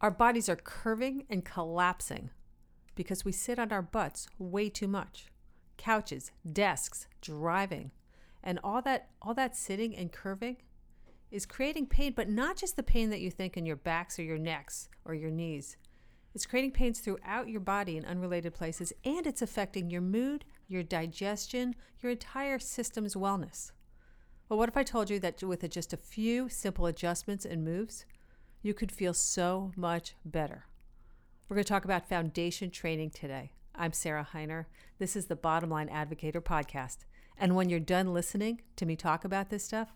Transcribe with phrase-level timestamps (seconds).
[0.00, 2.30] Our bodies are curving and collapsing
[2.94, 5.26] because we sit on our butts way too much.
[5.76, 7.90] Couches, desks, driving,
[8.42, 10.58] and all that all that sitting and curving
[11.30, 14.22] is creating pain, but not just the pain that you think in your backs or
[14.22, 15.76] your necks or your knees.
[16.34, 20.82] It's creating pains throughout your body in unrelated places, and it's affecting your mood, your
[20.82, 23.72] digestion, your entire system's wellness.
[24.48, 28.06] Well, what if I told you that with just a few simple adjustments and moves,
[28.62, 30.66] you could feel so much better?
[31.48, 33.52] We're going to talk about foundation training today.
[33.74, 34.66] I'm Sarah Hiner.
[34.98, 36.98] This is the Bottom Line Advocator podcast.
[37.38, 39.92] And when you're done listening to me talk about this stuff,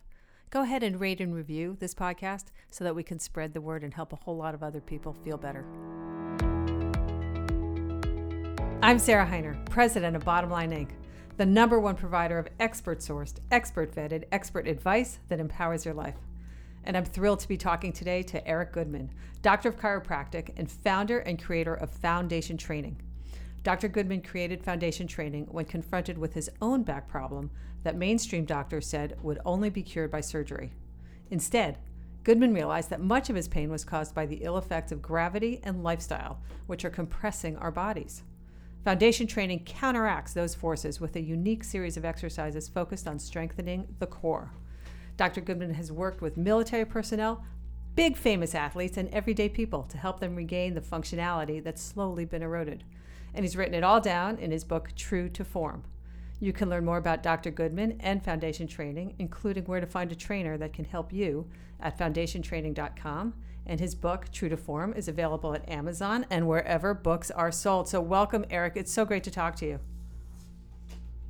[0.49, 3.83] go ahead and rate and review this podcast so that we can spread the word
[3.83, 5.65] and help a whole lot of other people feel better.
[8.81, 10.91] I'm Sarah Hiner, president of Bottom Line Inc.,
[11.35, 16.15] the number one provider of expert sourced, expert vetted, expert advice that empowers your life.
[16.85, 19.11] And I'm thrilled to be talking today to Eric Goodman,
[19.41, 23.01] doctor of chiropractic and founder and creator of Foundation Training.
[23.63, 23.87] Dr.
[23.87, 27.49] Goodman created Foundation Training when confronted with his own back problem
[27.83, 30.73] that mainstream doctors said would only be cured by surgery.
[31.31, 31.77] Instead,
[32.23, 35.59] Goodman realized that much of his pain was caused by the ill effects of gravity
[35.63, 38.23] and lifestyle, which are compressing our bodies.
[38.83, 44.07] Foundation training counteracts those forces with a unique series of exercises focused on strengthening the
[44.07, 44.51] core.
[45.17, 45.41] Dr.
[45.41, 47.43] Goodman has worked with military personnel,
[47.95, 52.41] big famous athletes, and everyday people to help them regain the functionality that's slowly been
[52.41, 52.83] eroded.
[53.33, 55.83] And he's written it all down in his book, True to Form.
[56.39, 57.51] You can learn more about Dr.
[57.51, 61.47] Goodman and foundation training, including where to find a trainer that can help you
[61.79, 63.33] at foundationtraining.com
[63.65, 67.87] and his book, True to Form, is available at Amazon and wherever books are sold.
[67.87, 68.73] So, welcome, Eric.
[68.75, 69.79] It's so great to talk to you.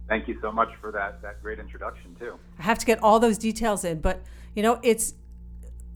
[0.08, 2.38] Thank you so much for that, that great introduction, too.
[2.60, 4.22] I have to get all those details in, but
[4.54, 5.14] you know, it's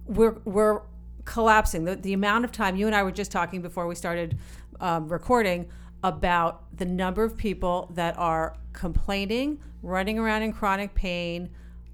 [0.06, 0.82] we're, we're
[1.26, 1.84] collapsing.
[1.84, 4.38] The, the amount of time you and I were just talking before we started
[4.80, 5.70] um, recording
[6.04, 11.50] about the number of people that are complaining, running around in chronic pain,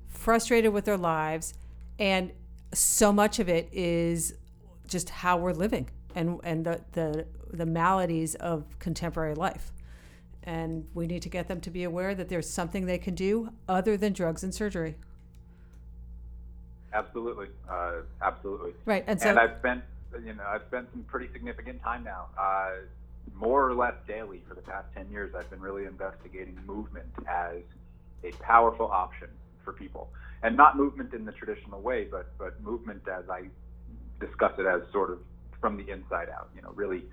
[0.07, 1.53] frustrated with their lives,
[1.99, 2.31] and
[2.73, 4.35] so much of it is
[4.87, 9.72] just how we're living and and the the the maladies of contemporary life.
[10.43, 13.51] And we need to get them to be aware that there's something they can do
[13.67, 14.95] other than drugs and surgery.
[16.93, 18.73] Absolutely, uh, absolutely.
[18.85, 19.83] Right, and so and I've spent
[20.23, 22.71] you know I've spent some pretty significant time now, uh,
[23.35, 25.33] more or less daily for the past ten years.
[25.35, 27.61] I've been really investigating movement as
[28.23, 29.27] a powerful option
[29.63, 30.09] for people
[30.43, 33.45] and not movement in the traditional way, but but movement as I
[34.19, 35.19] discuss it as sort of
[35.59, 36.49] from the inside out.
[36.55, 37.05] You know, really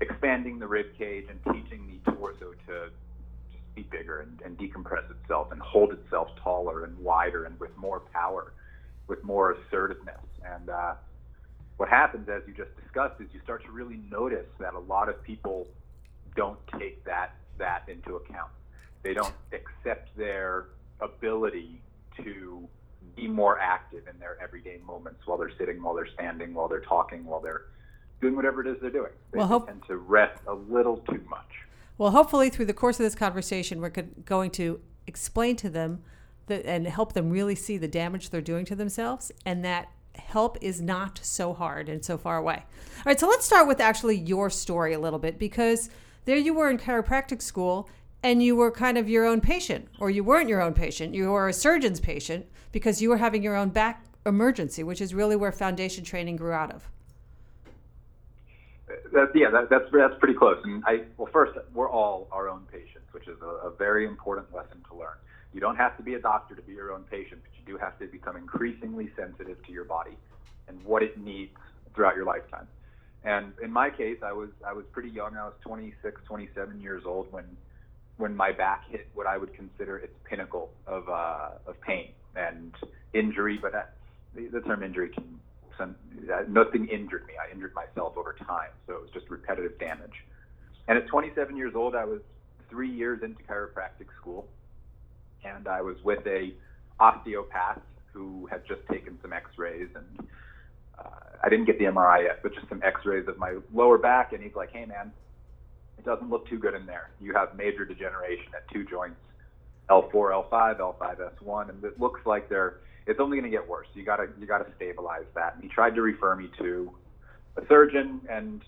[0.00, 2.90] expanding the rib cage and teaching the torso to
[3.52, 7.76] just be bigger and, and decompress itself and hold itself taller and wider and with
[7.76, 8.52] more power,
[9.06, 10.20] with more assertiveness.
[10.44, 10.94] And uh,
[11.76, 15.08] what happens, as you just discussed, is you start to really notice that a lot
[15.08, 15.66] of people
[16.36, 18.50] don't take that that into account.
[19.02, 20.66] They don't accept their
[21.00, 21.80] ability
[22.22, 22.68] to
[23.16, 26.80] be more active in their everyday moments while they're sitting, while they're standing, while they're
[26.80, 27.62] talking, while they're
[28.20, 29.12] doing whatever it is they're doing.
[29.32, 31.46] They well, hope- tend to rest a little too much.
[31.96, 33.90] Well, hopefully, through the course of this conversation, we're
[34.24, 36.02] going to explain to them
[36.46, 40.58] that, and help them really see the damage they're doing to themselves, and that help
[40.60, 42.64] is not so hard and so far away.
[42.98, 45.90] All right, so let's start with actually your story a little bit because
[46.24, 47.88] there you were in chiropractic school
[48.22, 51.30] and you were kind of your own patient, or you weren't your own patient, you
[51.30, 55.36] were a surgeon's patient because you were having your own back emergency, which is really
[55.36, 56.90] where foundation training grew out of.
[59.12, 60.58] That, yeah, that, that's that's pretty close.
[60.64, 64.54] And I well, first, we're all our own patients, which is a, a very important
[64.54, 65.16] lesson to learn.
[65.52, 67.78] You don't have to be a doctor to be your own patient, but you do
[67.78, 70.16] have to become increasingly sensitive to your body
[70.68, 71.56] and what it needs
[71.94, 72.66] throughout your lifetime.
[73.24, 75.36] And in my case, I was I was pretty young.
[75.36, 77.44] I was 26, 27 years old when
[78.16, 82.72] when my back hit what I would consider its pinnacle of uh, of pain and
[83.12, 83.58] injury.
[83.60, 83.94] But that,
[84.34, 85.40] the, the term injury can
[85.78, 85.96] some,
[86.32, 87.34] uh, nothing injured me.
[87.42, 90.24] I injured myself over time, so it was just repetitive damage.
[90.88, 92.20] And at 27 years old, I was
[92.68, 94.46] three years into chiropractic school,
[95.44, 96.52] and I was with a
[97.00, 97.80] osteopath
[98.12, 100.28] who had just taken some X-rays and.
[100.98, 101.04] Uh,
[101.44, 104.42] I didn't get the MRI yet, but just some X-rays of my lower back, and
[104.42, 105.12] he's like, "Hey, man,
[105.98, 107.10] it doesn't look too good in there.
[107.20, 109.20] You have major degeneration at two joints,
[109.90, 112.78] L4, L5, L5S1, and it looks like they're
[113.08, 113.86] it's only going to get worse.
[113.94, 115.54] You gotta you gotta stabilize that.
[115.54, 116.92] And he tried to refer me to
[117.56, 118.62] a surgeon, and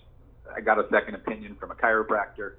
[0.53, 2.53] I got a second opinion from a chiropractor,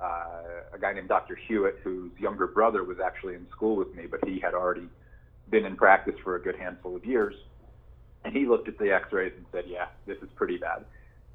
[0.00, 1.36] uh, a guy named Dr.
[1.36, 4.88] Hewitt, whose younger brother was actually in school with me, but he had already
[5.50, 7.34] been in practice for a good handful of years.
[8.24, 10.86] And he looked at the X-rays and said, "Yeah, this is pretty bad."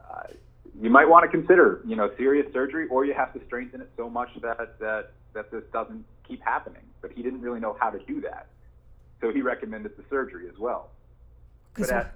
[0.03, 0.33] Uh,
[0.81, 3.89] you might want to consider, you know, serious surgery, or you have to strengthen it
[3.95, 6.81] so much that that that this doesn't keep happening.
[7.01, 8.47] But he didn't really know how to do that,
[9.21, 10.89] so he recommended the surgery as well.
[11.77, 12.13] But at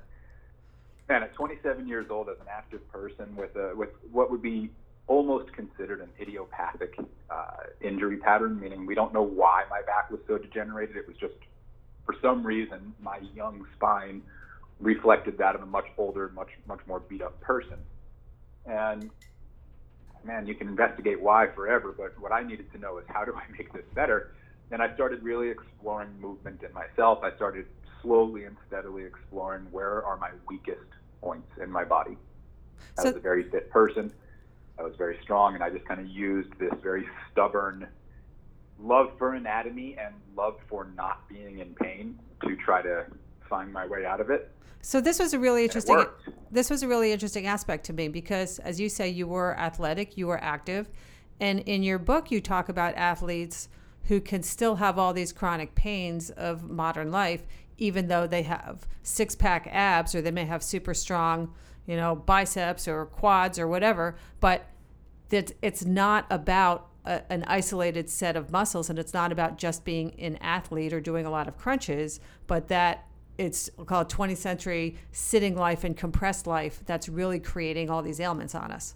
[1.08, 4.72] and at 27 years old, as an active person with a with what would be
[5.08, 6.98] almost considered an idiopathic
[7.30, 7.46] uh,
[7.80, 10.98] injury pattern, meaning we don't know why my back was so degenerated.
[10.98, 11.36] It was just
[12.06, 14.24] for some reason my young spine
[14.80, 17.78] reflected that of a much older, much much more beat up person.
[18.66, 19.12] And
[20.24, 23.34] man, you can investigate why forever, but what I needed to know is how do
[23.36, 24.32] I make this better?
[24.72, 27.20] And I started really exploring movement in myself.
[27.24, 27.66] I started
[28.02, 30.80] slowly and steadily exploring where are my weakest
[31.22, 32.18] points in my body.
[32.98, 34.12] I so, was a very fit person.
[34.78, 37.88] I was very strong, and I just kind of used this very stubborn
[38.80, 43.06] love for anatomy and love for not being in pain to try to
[43.50, 44.52] find my way out of it.
[44.82, 46.06] So this was a really interesting
[46.52, 50.18] this was a really interesting aspect to me because as you say you were athletic,
[50.18, 50.90] you were active,
[51.40, 53.70] and in your book you talk about athletes
[54.08, 57.46] who can still have all these chronic pains of modern life
[57.78, 61.54] even though they have six-pack abs or they may have super strong,
[61.86, 64.68] you know, biceps or quads or whatever, but
[65.30, 69.84] that it's not about a, an isolated set of muscles and it's not about just
[69.84, 73.06] being an athlete or doing a lot of crunches, but that
[73.38, 78.56] it's called 20th century sitting life and compressed life that's really creating all these ailments
[78.56, 78.96] on us.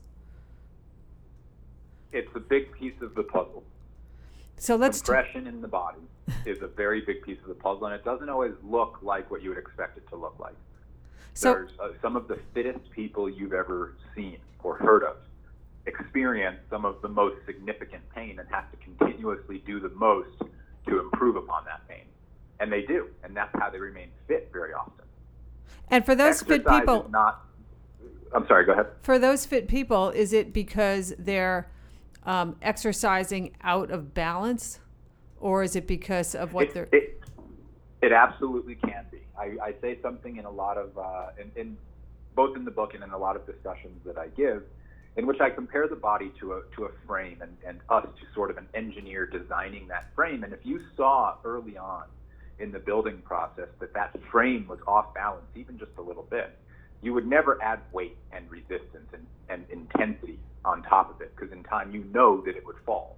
[2.13, 3.63] It's a big piece of the puzzle.
[4.59, 5.99] So let's compression t- in the body
[6.45, 9.41] is a very big piece of the puzzle, and it doesn't always look like what
[9.41, 10.55] you would expect it to look like.
[11.33, 15.15] So, There's uh, some of the fittest people you've ever seen or heard of
[15.85, 20.37] experience some of the most significant pain and have to continuously do the most
[20.87, 22.05] to improve upon that pain
[22.59, 25.05] and they do, and that's how they remain fit very often.
[25.89, 27.45] And for those Exercise fit people, not.
[28.33, 28.65] I'm sorry.
[28.65, 28.87] Go ahead.
[29.01, 31.71] For those fit people, is it because they're
[32.23, 34.79] um, exercising out of balance,
[35.39, 36.89] or is it because of what it, they're?
[36.91, 37.21] It,
[38.01, 39.19] it absolutely can be.
[39.37, 41.77] I, I say something in a lot of, uh, in, in
[42.35, 44.63] both in the book and in a lot of discussions that I give,
[45.17, 48.33] in which I compare the body to a to a frame and, and us to
[48.33, 50.43] sort of an engineer designing that frame.
[50.43, 52.03] And if you saw early on
[52.59, 56.57] in the building process that that frame was off balance even just a little bit,
[57.01, 61.51] you would never add weight and resistance and, and intensity on top of it because
[61.53, 63.17] in time you know that it would fall.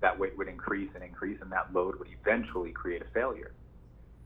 [0.00, 3.52] That weight would increase and increase, and that load would eventually create a failure.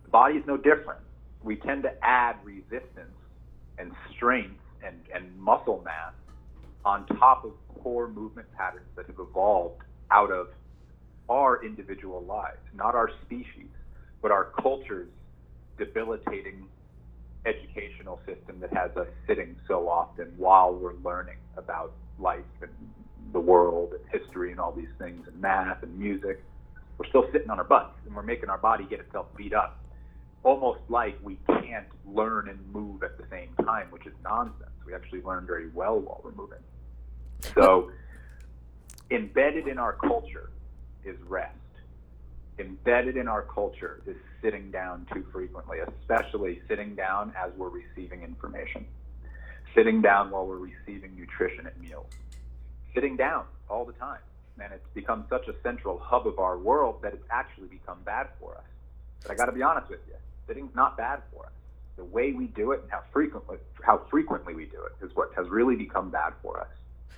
[0.04, 1.00] The body is no different.
[1.42, 3.16] We tend to add resistance
[3.78, 6.14] and strength and, and muscle mass
[6.84, 10.48] on top of core movement patterns that have evolved out of
[11.28, 13.68] our individual lives, not our species
[14.22, 15.08] but our culture's
[15.78, 16.66] debilitating
[17.46, 22.70] educational system that has us sitting so often while we're learning about life and
[23.32, 26.42] the world and history and all these things and math and music.
[26.98, 29.78] We're still sitting on our butts and we're making our body get itself beat up,
[30.42, 34.70] almost like we can't learn and move at the same time, which is nonsense.
[34.84, 36.58] We actually learn very well while we're moving.
[37.54, 37.90] So,
[39.10, 40.50] embedded in our culture
[41.04, 41.54] is rest
[42.58, 48.22] embedded in our culture is sitting down too frequently, especially sitting down as we're receiving
[48.22, 48.86] information,
[49.74, 52.06] sitting down while we're receiving nutrition at meals,
[52.94, 54.20] sitting down all the time.
[54.58, 58.28] And it's become such a central hub of our world that it's actually become bad
[58.40, 58.64] for us.
[59.22, 60.14] But I got to be honest with you,
[60.46, 61.52] sitting's not bad for us.
[61.96, 65.30] The way we do it and how frequently how frequently we do it is what
[65.34, 66.68] has really become bad for us.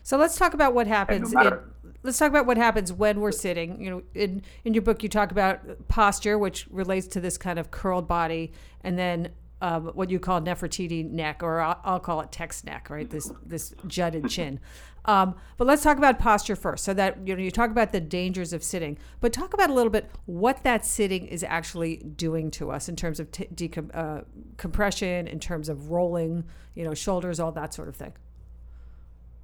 [0.02, 1.32] So let's talk about what happens.
[1.32, 1.64] No matter,
[2.02, 3.80] let's talk about what happens when we're sitting.
[3.80, 7.58] You know, in in your book, you talk about posture, which relates to this kind
[7.58, 8.52] of curled body,
[8.82, 12.90] and then um, what you call Nefertiti neck, or I'll, I'll, call it text neck,
[12.90, 13.08] right?
[13.08, 14.60] This this jutted chin.
[15.04, 16.84] Um, but let's talk about posture first.
[16.84, 19.72] So that you know, you talk about the dangers of sitting, but talk about a
[19.72, 23.90] little bit what that sitting is actually doing to us in terms of t- decom-
[23.94, 24.22] uh,
[24.58, 28.12] compression, in terms of rolling, you know, shoulders, all that sort of thing.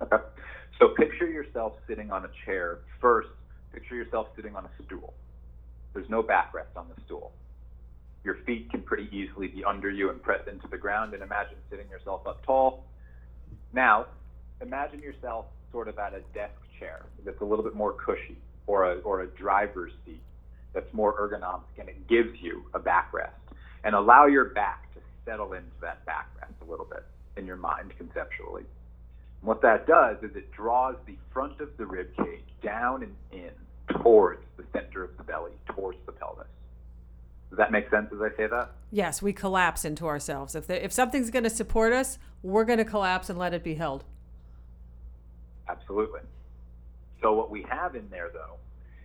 [0.03, 0.19] Okay.
[0.79, 2.79] So picture yourself sitting on a chair.
[3.01, 3.29] First,
[3.73, 5.15] picture yourself sitting on a stool.
[5.93, 7.33] There's no backrest on the stool.
[8.25, 11.57] Your feet can pretty easily be under you and press into the ground, and imagine
[11.71, 12.85] sitting yourself up tall.
[13.73, 14.07] Now,
[14.61, 18.93] imagine yourself sort of at a desk chair that's a little bit more cushy, or
[18.93, 20.23] a, or a driver's seat
[20.73, 23.31] that's more ergonomic, and it gives you a backrest.
[23.85, 27.05] And allow your back to settle into that backrest a little bit
[27.37, 28.65] in your mind conceptually.
[29.45, 33.51] What that does is it draws the front of the rib cage down and in
[34.01, 36.47] towards the center of the belly, towards the pelvis.
[37.51, 38.71] Does that make sense as I say that?
[38.91, 40.55] Yes, we collapse into ourselves.
[40.55, 43.63] If, the, if something's going to support us, we're going to collapse and let it
[43.63, 44.05] be held.
[45.69, 46.21] Absolutely.
[47.21, 48.57] So what we have in there, though,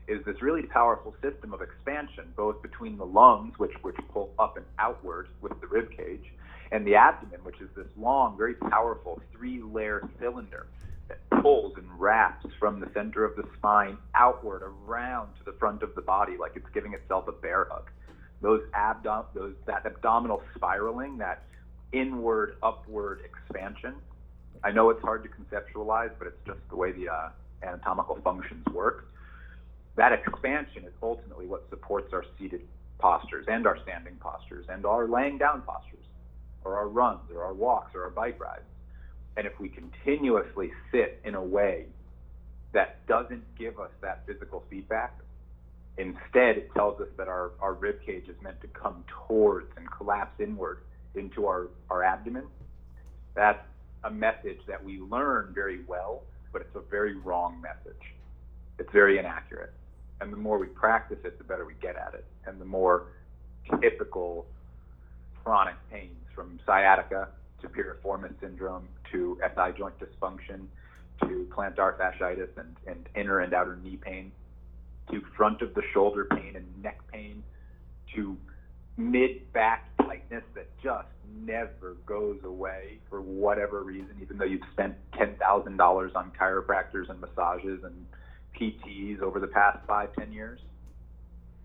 [0.08, 4.58] is this really powerful system of expansion, both between the lungs, which which pull up
[4.58, 6.34] and outward with the rib cage,
[6.71, 10.67] and the abdomen, which is this long, very powerful three-layer cylinder
[11.07, 15.81] that pulls and wraps from the center of the spine outward around to the front
[15.81, 17.89] of the body, like it's giving itself a bear hug.
[18.41, 21.43] Those abdom, those that abdominal spiraling, that
[21.91, 23.95] inward, upward expansion.
[24.63, 27.29] I know it's hard to conceptualize, but it's just the way the uh,
[27.63, 29.07] anatomical functions work.
[29.95, 32.61] That expansion is ultimately what supports our seated
[32.99, 36.05] postures and our standing postures and our laying down postures,
[36.63, 38.63] or our runs, or our walks, or our bike rides.
[39.37, 41.85] And if we continuously sit in a way
[42.73, 45.17] that doesn't give us that physical feedback,
[45.97, 49.89] instead it tells us that our, our rib cage is meant to come towards and
[49.91, 50.79] collapse inward
[51.15, 52.43] into our, our abdomen,
[53.35, 53.63] that's
[54.03, 58.01] a message that we learn very well, but it's a very wrong message.
[58.77, 59.73] It's very inaccurate.
[60.21, 62.25] And the more we practice it, the better we get at it.
[62.45, 63.07] And the more
[63.81, 64.45] typical
[65.50, 67.27] chronic pains from sciatica
[67.60, 70.68] to piriformis syndrome to SI joint dysfunction
[71.24, 74.32] to plantar fasciitis and, and inner and outer knee pain
[75.10, 77.41] to front of the shoulder pain and neck pain
[78.13, 78.38] to
[78.96, 81.08] mid back tightness that just
[81.44, 87.84] never goes away for whatever reason, even though you've spent $10,000 on chiropractors and massages
[87.84, 88.06] and
[88.56, 90.60] PTs over the past five, ten years.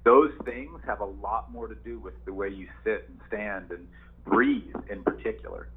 [0.04, 3.70] Those things have a lot more to do with the way you sit and stand
[3.70, 3.88] and
[4.25, 5.68] breathe in particular.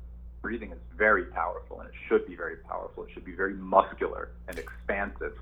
[0.41, 3.03] Breathing is very powerful and it should be very powerful.
[3.03, 5.39] It should be very muscular and expansive.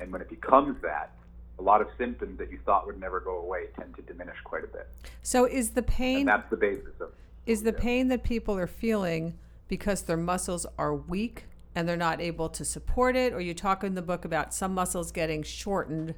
[0.00, 1.12] And when it becomes that,
[1.58, 4.64] a lot of symptoms that you thought would never go away tend to diminish quite
[4.64, 4.88] a bit.
[5.22, 7.10] So is the pain And that's the basis of
[7.46, 12.20] is the pain that people are feeling because their muscles are weak and they're not
[12.20, 16.14] able to support it or you talk in the book about some muscles getting shortened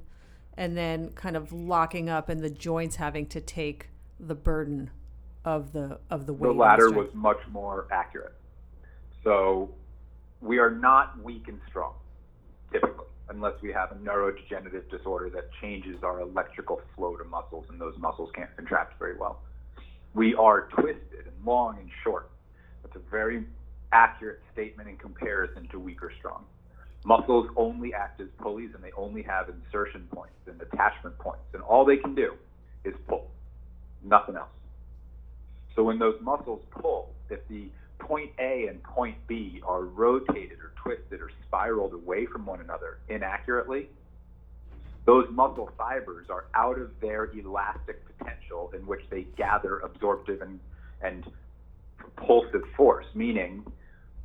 [0.56, 3.88] and then kind of locking up and the joints having to take
[4.20, 4.90] the burden
[5.44, 6.48] of the of the weight.
[6.48, 8.34] the latter was much more accurate.
[9.24, 9.70] So
[10.40, 11.94] we are not weak and strong,
[12.72, 17.80] typically, unless we have a neurodegenerative disorder that changes our electrical flow to muscles, and
[17.80, 19.40] those muscles can't contract very well.
[20.14, 22.30] We are twisted and long and short.
[22.82, 23.44] That's a very
[23.92, 26.44] accurate statement in comparison to weak or strong.
[27.04, 31.62] Muscles only act as pulleys and they only have insertion points and attachment points, and
[31.62, 32.34] all they can do
[32.84, 33.28] is pull,
[34.04, 34.48] nothing else.
[35.74, 37.68] So when those muscles pull, if the
[37.98, 42.98] point A and point B are rotated or twisted or spiraled away from one another
[43.08, 43.88] inaccurately,
[45.04, 50.60] those muscle fibers are out of their elastic potential in which they gather absorptive and,
[51.00, 51.24] and
[51.96, 53.64] propulsive force, meaning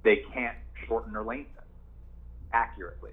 [0.03, 0.57] they can't
[0.87, 1.56] shorten or lengthen
[2.53, 3.11] accurately.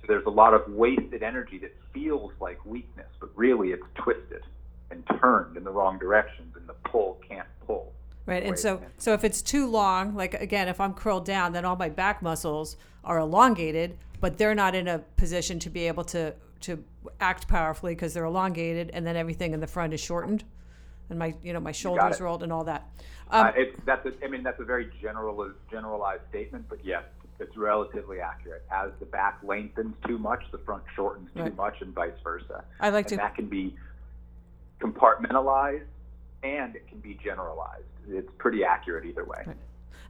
[0.00, 4.42] So there's a lot of wasted energy that feels like weakness, but really it's twisted
[4.90, 7.92] and turned in the wrong directions, and the pull can't pull.
[8.26, 8.42] Right.
[8.42, 11.76] And so so if it's too long, like again, if I'm curled down, then all
[11.76, 16.34] my back muscles are elongated, but they're not in a position to be able to
[16.60, 16.82] to
[17.20, 20.44] act powerfully because they're elongated and then everything in the front is shortened
[21.10, 22.88] and my you know my shoulders rolled and all that.
[23.30, 27.04] Um, uh, it, that's a, I mean that's a very general generalized statement, but yes,
[27.40, 28.64] it's relatively accurate.
[28.70, 31.56] As the back lengthens too much, the front shortens too Right.
[31.56, 32.64] much, and vice versa.
[32.80, 33.76] I like and to that can be
[34.80, 35.86] compartmentalized
[36.42, 37.84] and it can be generalized.
[38.08, 39.46] It's pretty accurate either way.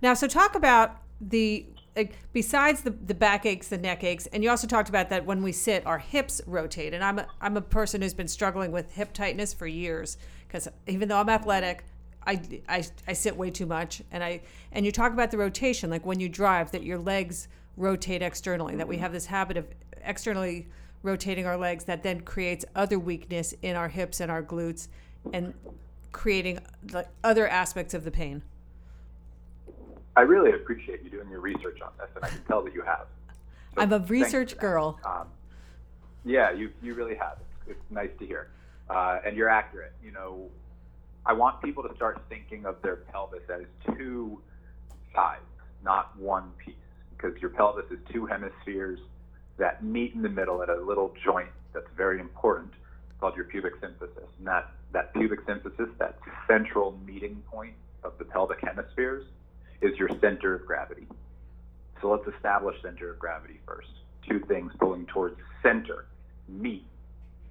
[0.03, 1.67] Now, so talk about the
[1.97, 5.25] like, besides the the back aches, the neck aches, and you also talked about that
[5.25, 6.93] when we sit, our hips rotate.
[6.93, 10.69] And I'm a, I'm a person who's been struggling with hip tightness for years because
[10.89, 11.85] even though I'm athletic,
[12.27, 14.03] I, I I sit way too much.
[14.13, 17.49] And I and you talk about the rotation, like when you drive, that your legs
[17.77, 18.77] rotate externally.
[18.77, 19.67] That we have this habit of
[20.03, 20.69] externally
[21.03, 24.89] rotating our legs that then creates other weakness in our hips and our glutes,
[25.33, 25.55] and
[26.13, 26.59] creating
[26.93, 28.43] like other aspects of the pain.
[30.17, 32.83] I really appreciate you doing your research on this, and I can tell that you
[32.83, 33.07] have.
[33.75, 35.01] So I'm a research girl.
[35.05, 35.27] Um,
[36.25, 37.39] yeah, you you really have.
[37.67, 38.49] It's, it's nice to hear,
[38.89, 39.93] uh, and you're accurate.
[40.03, 40.49] You know,
[41.27, 43.65] I want people to start thinking of their pelvis as
[43.97, 44.41] two
[45.15, 45.43] sides,
[45.83, 46.75] not one piece,
[47.17, 48.99] because your pelvis is two hemispheres
[49.57, 52.73] that meet in the middle at a little joint that's very important
[53.21, 58.25] called your pubic symphysis, and that that pubic symphysis, that central meeting point of the
[58.25, 59.25] pelvic hemispheres,
[59.81, 61.07] is your center of gravity.
[62.01, 63.89] So let's establish center of gravity first.
[64.29, 66.07] Two things pulling towards center
[66.49, 66.85] meet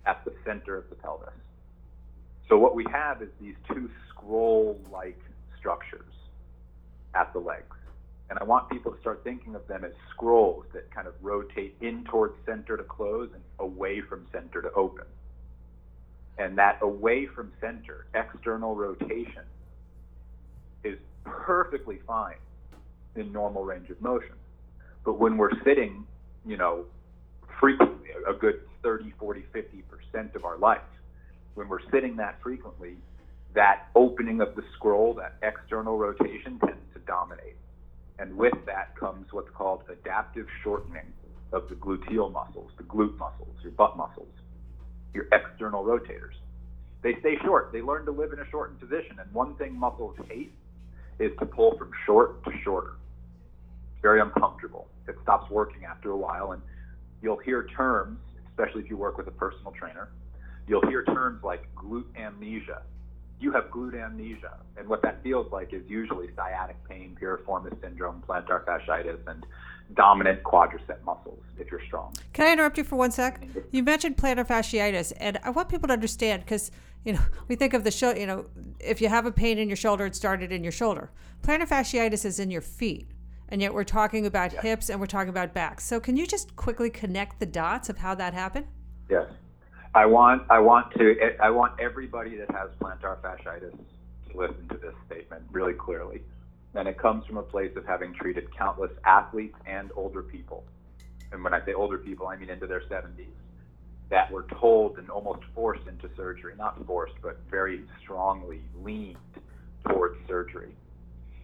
[0.06, 1.30] at the center of the pelvis.
[2.54, 5.20] So what we have is these two scroll-like
[5.58, 6.14] structures
[7.16, 7.76] at the legs.
[8.30, 11.76] And I want people to start thinking of them as scrolls that kind of rotate
[11.82, 15.06] in towards center to close and away from center to open.
[16.38, 19.46] And that away from center, external rotation,
[20.84, 22.36] is perfectly fine
[23.16, 24.36] in normal range of motion.
[25.04, 26.06] But when we're sitting,
[26.46, 26.86] you know,
[27.60, 30.82] frequently, a good 30, 40, 50% of our life,
[31.56, 32.96] when we're sitting that frequently,
[33.54, 37.56] that opening of the scroll, that external rotation tends to dominate.
[38.20, 41.14] And with that comes what's called adaptive shortening
[41.52, 44.34] of the gluteal muscles, the glute muscles, your butt muscles,
[45.14, 46.34] your external rotators.
[47.04, 47.72] They stay short.
[47.72, 49.18] They learn to live in a shortened position.
[49.20, 50.54] And one thing muscles hate
[51.20, 52.94] is to pull from short to shorter.
[53.94, 54.88] It's very uncomfortable.
[55.08, 56.54] It stops working after a while.
[56.54, 56.62] And
[57.22, 58.20] you'll hear terms,
[58.50, 60.10] especially if you work with a personal trainer,
[60.67, 62.82] you'll hear terms like glute amnesia
[63.43, 64.58] you have glute amnesia.
[64.77, 69.46] And what that feels like is usually sciatic pain, piriformis syndrome, plantar fasciitis, and
[69.96, 72.15] dominant quadricep muscles if you're strong.
[72.32, 73.46] Can I interrupt you for one sec?
[73.72, 76.72] You mentioned plantar fasciitis, and I want people to understand because
[77.03, 78.20] you know we think of the shoulder.
[78.20, 78.46] You know,
[78.79, 81.12] if you have a pain in your shoulder, it started in your shoulder.
[81.43, 83.12] Plantar fasciitis is in your feet,
[83.50, 84.63] and yet we're talking about yes.
[84.63, 85.84] hips and we're talking about backs.
[85.84, 88.67] So can you just quickly connect the dots of how that happened?
[89.10, 89.27] Yes.
[89.96, 93.78] I want I want to I want everybody that has plantar fasciitis
[94.32, 96.22] to listen to this statement really clearly.
[96.74, 100.64] And it comes from a place of having treated countless athletes and older people.
[101.32, 103.28] And when I say older people, I mean into their 70s
[104.10, 109.18] that were told and almost forced into surgery, not forced, but very strongly leaned
[109.88, 110.76] towards surgery.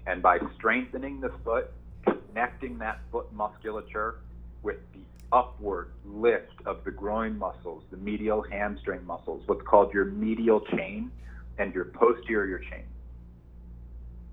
[0.08, 1.72] And by strengthening the foot,
[2.04, 4.22] connecting that foot musculature
[4.64, 10.06] with the upward lift of the groin muscles, the medial hamstring muscles, what's called your
[10.06, 11.12] medial chain
[11.58, 12.86] and your posterior chain.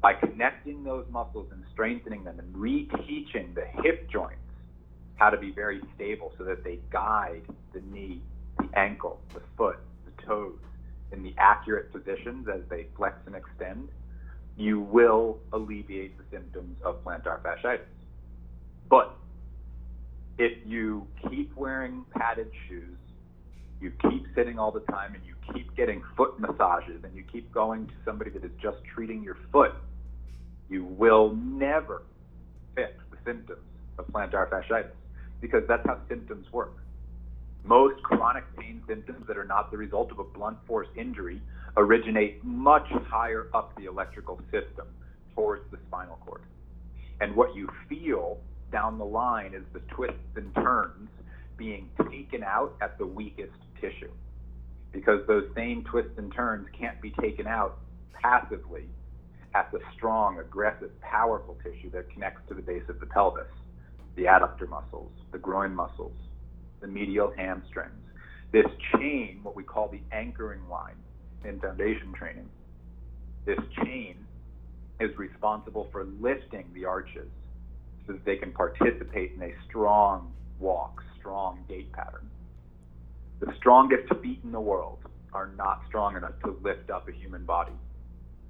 [0.00, 4.40] By connecting those muscles and strengthening them and reteaching the hip joints
[5.16, 7.42] how to be very stable so that they guide
[7.72, 8.20] the knee,
[8.58, 10.58] the ankle, the foot, the toes
[11.12, 13.88] in the accurate positions as they flex and extend,
[14.56, 17.80] you will alleviate the symptoms of plantar fasciitis.
[18.88, 19.16] But
[20.38, 22.98] if you keep wearing padded shoes,
[23.80, 27.52] you keep sitting all the time, and you keep getting foot massages, and you keep
[27.52, 29.72] going to somebody that is just treating your foot,
[30.68, 32.02] you will never
[32.74, 33.60] fix the symptoms
[33.98, 34.90] of plantar fasciitis
[35.40, 36.76] because that's how symptoms work.
[37.64, 41.42] Most chronic pain symptoms that are not the result of a blunt force injury
[41.76, 44.86] originate much higher up the electrical system
[45.34, 46.42] towards the spinal cord.
[47.20, 48.38] And what you feel
[48.76, 51.08] down the line is the twists and turns
[51.56, 54.10] being taken out at the weakest tissue.
[54.92, 57.78] Because those same twists and turns can't be taken out
[58.12, 58.84] passively
[59.54, 63.46] at the strong, aggressive, powerful tissue that connects to the base of the pelvis,
[64.14, 66.12] the adductor muscles, the groin muscles,
[66.82, 68.04] the medial hamstrings.
[68.52, 70.96] This chain, what we call the anchoring line
[71.46, 72.50] in foundation training,
[73.46, 74.16] this chain
[75.00, 77.30] is responsible for lifting the arches
[78.06, 82.28] so that they can participate in a strong walk, strong gait pattern.
[83.40, 84.98] The strongest feet in the world
[85.32, 87.72] are not strong enough to lift up a human body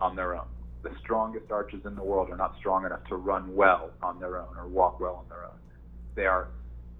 [0.00, 0.46] on their own.
[0.82, 4.38] The strongest arches in the world are not strong enough to run well on their
[4.38, 5.58] own or walk well on their own.
[6.14, 6.48] They are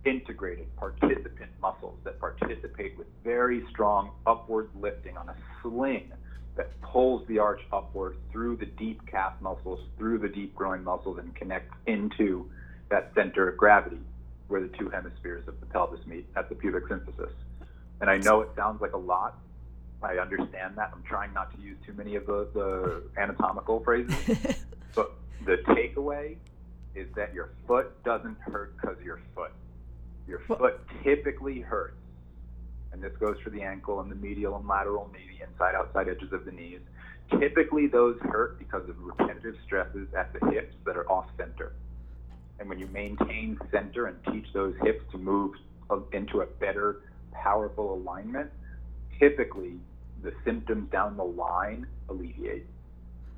[0.05, 6.13] integrated participant muscles that participate with very strong upward lifting on a sling
[6.57, 11.19] that pulls the arch upward through the deep calf muscles, through the deep groin muscles,
[11.19, 12.51] and connect into
[12.89, 14.01] that center of gravity
[14.49, 17.33] where the two hemispheres of the pelvis meet at the pubic symphysis.
[18.01, 19.39] And I know it sounds like a lot.
[20.03, 20.91] I understand that.
[20.95, 24.15] I'm trying not to use too many of the, the anatomical phrases.
[24.95, 25.13] but
[25.45, 26.37] the takeaway
[26.95, 29.53] is that your foot doesn't hurt because your foot.
[30.29, 31.97] Your foot typically hurts
[32.97, 36.33] and this goes for the ankle and the medial and lateral knee, inside outside edges
[36.33, 36.81] of the knees.
[37.39, 41.73] Typically, those hurt because of repetitive stresses at the hips that are off center.
[42.59, 45.55] And when you maintain center and teach those hips to move
[45.91, 48.51] um, into a better, powerful alignment,
[49.19, 49.75] typically
[50.23, 52.65] the symptoms down the line alleviate.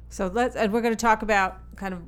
[0.09, 2.03] So let's, and we're going to talk about kind of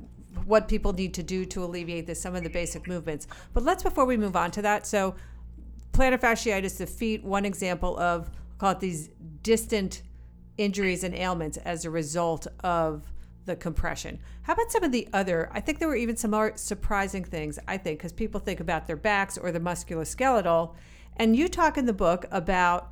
[0.45, 3.27] what people need to do to alleviate this, some of the basic movements.
[3.53, 5.15] But let's, before we move on to that, so
[5.91, 9.09] plantar fasciitis, the feet, one example of call it these
[9.41, 10.03] distant
[10.57, 13.11] injuries and ailments as a result of
[13.45, 14.19] the compression.
[14.43, 15.49] How about some of the other?
[15.51, 18.85] I think there were even some more surprising things, I think, because people think about
[18.85, 20.75] their backs or the musculoskeletal.
[21.17, 22.91] And you talk in the book about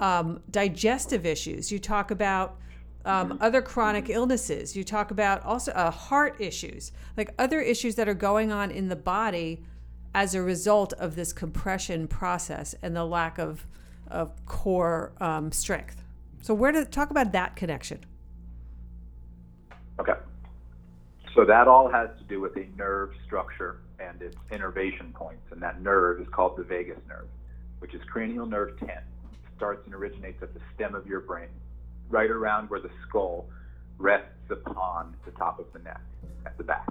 [0.00, 1.72] um, digestive issues.
[1.72, 2.56] You talk about
[3.04, 3.42] um, mm-hmm.
[3.42, 4.76] other chronic illnesses.
[4.76, 8.88] You talk about also uh, heart issues, like other issues that are going on in
[8.88, 9.64] the body
[10.18, 13.64] as a result of this compression process and the lack of
[14.08, 16.02] of core um, strength.
[16.42, 18.04] So, where to talk about that connection?
[20.00, 20.14] Okay.
[21.36, 25.62] So that all has to do with a nerve structure and its innervation points, and
[25.62, 27.28] that nerve is called the vagus nerve,
[27.78, 28.88] which is cranial nerve 10.
[28.88, 29.04] It
[29.56, 31.50] starts and originates at the stem of your brain,
[32.08, 33.46] right around where the skull
[33.98, 36.00] rests upon the top of the neck,
[36.44, 36.88] at the back,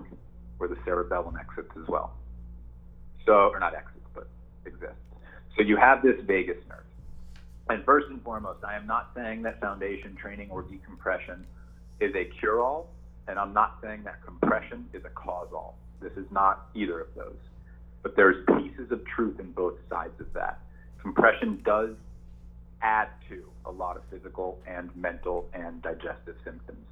[0.59, 2.13] where the cerebellum exits as well.
[3.27, 4.27] So, or not exits, but
[4.65, 4.95] exists.
[5.57, 6.85] So you have this vagus nerve.
[7.69, 11.45] And first and foremost, I am not saying that foundation training or decompression
[11.99, 12.87] is a cure all,
[13.27, 15.77] and I'm not saying that compression is a cause all.
[15.99, 17.35] This is not either of those.
[18.01, 20.61] But there's pieces of truth in both sides of that.
[21.01, 21.95] Compression does
[22.81, 26.85] add to a lot of physical and mental and digestive symptoms.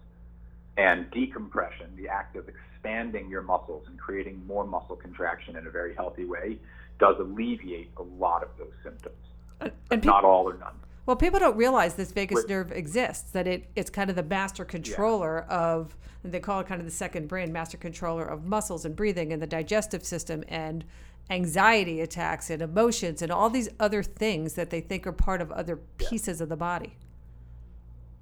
[0.76, 2.50] And decompression, the act of
[2.86, 6.58] expanding your muscles and creating more muscle contraction in a very healthy way,
[7.00, 9.16] does alleviate a lot of those symptoms.
[9.60, 10.74] And, and pe- not all or none.
[11.06, 14.66] Well, people don't realize this vagus nerve exists, that it, it's kind of the master
[14.66, 15.56] controller yeah.
[15.56, 19.32] of, they call it kind of the second brain, master controller of muscles and breathing
[19.32, 20.84] and the digestive system and
[21.30, 25.52] anxiety attacks and emotions and all these other things that they think are part of
[25.52, 26.44] other pieces yeah.
[26.44, 26.96] of the body.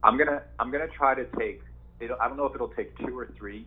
[0.03, 1.61] I'm gonna I'm gonna try to take
[2.01, 3.65] I don't know if it'll take two or three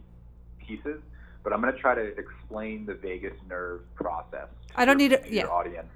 [0.67, 1.01] pieces,
[1.43, 4.49] but I'm gonna try to explain the vagus nerve process.
[4.77, 5.47] I don't your, need a, yeah.
[5.47, 5.89] audience.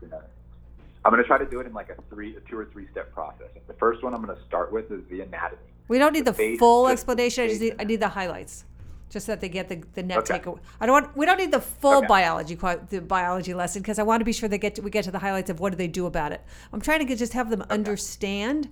[1.04, 2.87] I'm going to try to do it in like a three, a two or three
[2.90, 3.48] step process.
[3.66, 5.62] The first one I'm going to start with is the anatomy.
[5.88, 7.44] We don't need the, the full explanation.
[7.44, 8.64] I just need, I need the highlights,
[9.09, 10.38] just so that they get the, the net okay.
[10.38, 10.61] takeaway.
[10.78, 11.16] I don't want.
[11.16, 12.06] We don't need the full okay.
[12.06, 15.04] biology the biology lesson because I want to be sure they get to, we get
[15.04, 16.42] to the highlights of what do they do about it.
[16.72, 17.74] I'm trying to get, just have them okay.
[17.74, 18.68] understand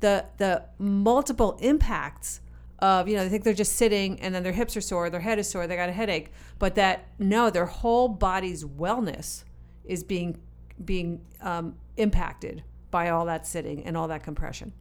[0.00, 2.40] the the multiple impacts
[2.84, 5.20] of you know they think they're just sitting and then their hips are sore, their
[5.20, 9.44] head is sore, they got a headache, but that no, their whole body's wellness
[9.84, 10.38] is being
[10.84, 14.72] being um, impacted by all that sitting and all that compression.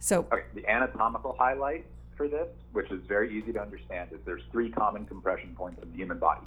[0.00, 4.42] So, okay, the anatomical highlight for this, which is very easy to understand, is there's
[4.50, 6.46] three common compression points in the human body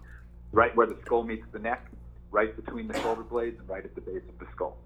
[0.51, 1.85] right where the skull meets the neck,
[2.31, 4.77] right between the shoulder blades, and right at the base of the skull.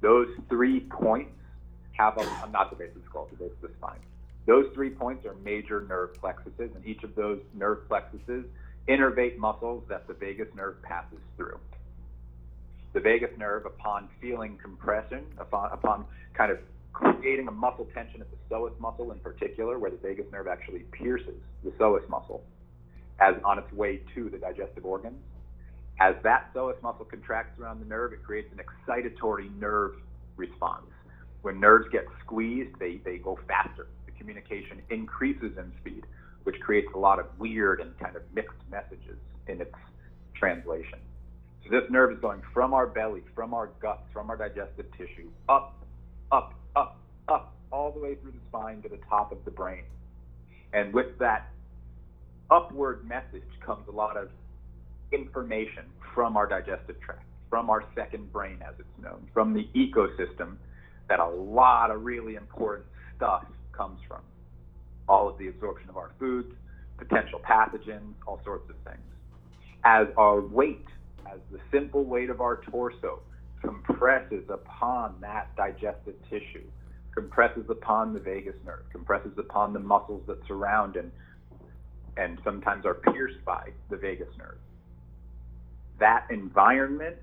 [0.00, 1.32] Those three points
[1.92, 4.00] have a, not the base of the skull, the base of the spine.
[4.46, 8.44] Those three points are major nerve plexuses, and each of those nerve plexuses
[8.88, 11.58] innervate muscles that the vagus nerve passes through
[12.92, 16.58] the vagus nerve upon feeling compression, upon, upon kind of
[16.92, 20.80] creating a muscle tension at the psoas muscle in particular, where the vagus nerve actually
[20.92, 22.42] pierces the psoas muscle
[23.20, 25.18] as on its way to the digestive organs.
[26.00, 29.94] As that psoas muscle contracts around the nerve, it creates an excitatory nerve
[30.36, 30.86] response.
[31.42, 33.86] When nerves get squeezed, they, they go faster.
[34.22, 36.04] Communication increases in speed,
[36.44, 39.74] which creates a lot of weird and kind of mixed messages in its
[40.32, 41.00] translation.
[41.64, 45.28] So this nerve is going from our belly, from our guts, from our digestive tissue,
[45.48, 45.74] up,
[46.30, 49.82] up, up, up, all the way through the spine to the top of the brain.
[50.72, 51.50] And with that
[52.48, 54.30] upward message comes a lot of
[55.10, 60.58] information from our digestive tract, from our second brain, as it's known, from the ecosystem
[61.08, 64.20] that a lot of really important stuff comes from.
[65.08, 66.52] All of the absorption of our foods,
[66.98, 69.02] potential pathogens, all sorts of things.
[69.84, 70.86] As our weight
[71.32, 73.20] as the simple weight of our torso
[73.60, 76.64] compresses upon that digestive tissue,
[77.14, 81.10] compresses upon the vagus nerve, compresses upon the muscles that surround and
[82.18, 84.58] and sometimes are pierced by the vagus nerve.
[85.98, 87.16] That environment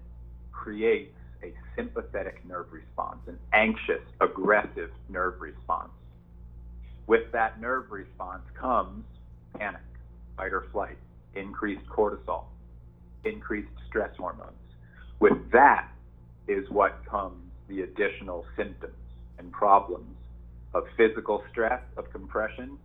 [0.51, 5.68] creates a sympathetic nerve response, an anxious, aggressive nerve response.
[7.09, 9.03] With that nerve response comes
[9.57, 9.81] panic,
[10.37, 10.99] fight or flight,
[11.33, 12.43] increased cortisol,
[13.25, 14.51] increased stress hormones.
[15.19, 15.89] With that
[16.47, 18.93] is what comes the additional symptoms
[19.39, 20.15] and problems
[20.75, 22.77] of physical stress, of compression,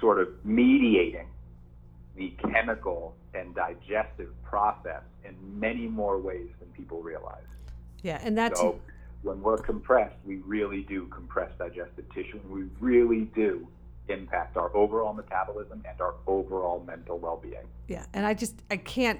[0.00, 1.28] sort of mediating
[2.16, 7.46] the chemical and digestive process in many more ways than people realize.
[8.02, 8.80] Yeah, and that's so
[9.26, 13.66] when we're compressed, we really do compress digestive tissue, and we really do
[14.08, 17.66] impact our overall metabolism and our overall mental well-being.
[17.88, 19.18] Yeah, and I just I can't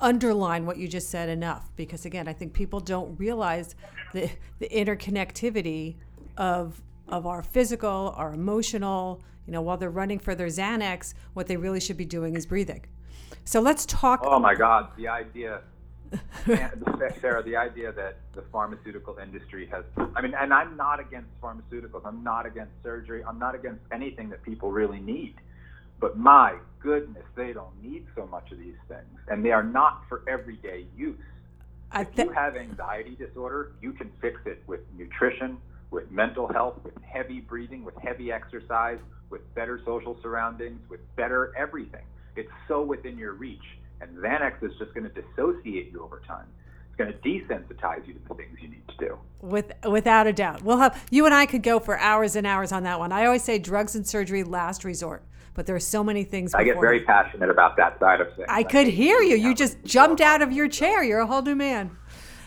[0.00, 3.74] underline what you just said enough because again, I think people don't realize
[4.14, 5.96] the the interconnectivity
[6.38, 11.46] of of our physical, our emotional, you know, while they're running for their Xanax, what
[11.46, 12.86] they really should be doing is breathing.
[13.44, 15.60] So let's talk Oh my god, the idea
[17.20, 22.02] Sarah, the idea that the pharmaceutical industry has, I mean, and I'm not against pharmaceuticals.
[22.04, 23.22] I'm not against surgery.
[23.24, 25.34] I'm not against anything that people really need.
[26.00, 29.18] But my goodness, they don't need so much of these things.
[29.28, 31.16] And they are not for everyday use.
[31.92, 35.58] I th- if you have anxiety disorder, you can fix it with nutrition,
[35.90, 38.98] with mental health, with heavy breathing, with heavy exercise,
[39.30, 42.04] with better social surroundings, with better everything.
[42.34, 43.62] It's so within your reach.
[44.02, 46.46] And Xanax is just going to dissociate you over time.
[46.88, 49.18] It's going to desensitize you to the things you need to do.
[49.40, 50.62] With, without a doubt.
[50.62, 53.12] We'll have you and I could go for hours and hours on that one.
[53.12, 55.22] I always say drugs and surgery last resort,
[55.54, 56.52] but there are so many things.
[56.52, 58.46] I get very passionate about that side of things.
[58.48, 59.36] I, I could hear you.
[59.36, 61.02] You just jumped out of your chair.
[61.02, 61.96] You're a whole new man.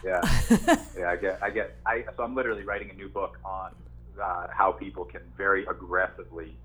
[0.04, 0.22] Yeah,
[0.98, 1.10] yeah.
[1.10, 1.78] I get, I get.
[1.86, 3.72] I so I'm literally writing a new book on
[4.22, 6.56] uh, how people can very aggressively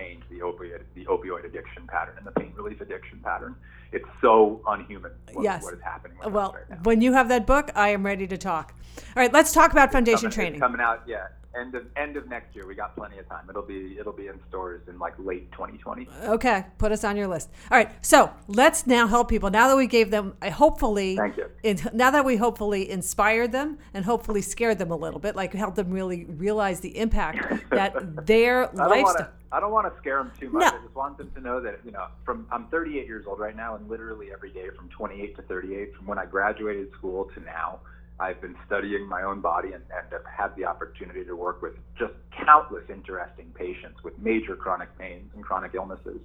[0.00, 3.54] change the opioid the opioid addiction pattern and the pain relief addiction pattern.
[3.92, 5.62] It's so unhuman what, yes.
[5.62, 6.16] what is happening.
[6.26, 8.74] well, right when you have that book, I am ready to talk.
[8.98, 10.60] All right, let's talk about foundation coming, training.
[10.60, 12.66] coming out, yeah end of end of next year.
[12.66, 13.46] We got plenty of time.
[13.48, 16.08] It'll be it'll be in stores in like late 2020.
[16.24, 17.50] Okay, put us on your list.
[17.70, 19.50] All right, so let's now help people.
[19.50, 21.46] Now that we gave them, I hopefully, thank you.
[21.62, 25.52] In, now that we hopefully inspired them and hopefully scared them a little bit, like
[25.52, 29.30] help them really realize the impact that their lifestyle.
[29.52, 30.60] I don't want to scare them too much.
[30.60, 30.78] No.
[30.78, 33.56] I just want them to know that you know, from I'm 38 years old right
[33.56, 37.40] now, and literally every day from 28 to 38, from when I graduated school to
[37.40, 37.80] now
[38.20, 41.72] I've been studying my own body and, and have had the opportunity to work with
[41.98, 42.12] just
[42.44, 46.20] countless interesting patients with major chronic pains and chronic illnesses.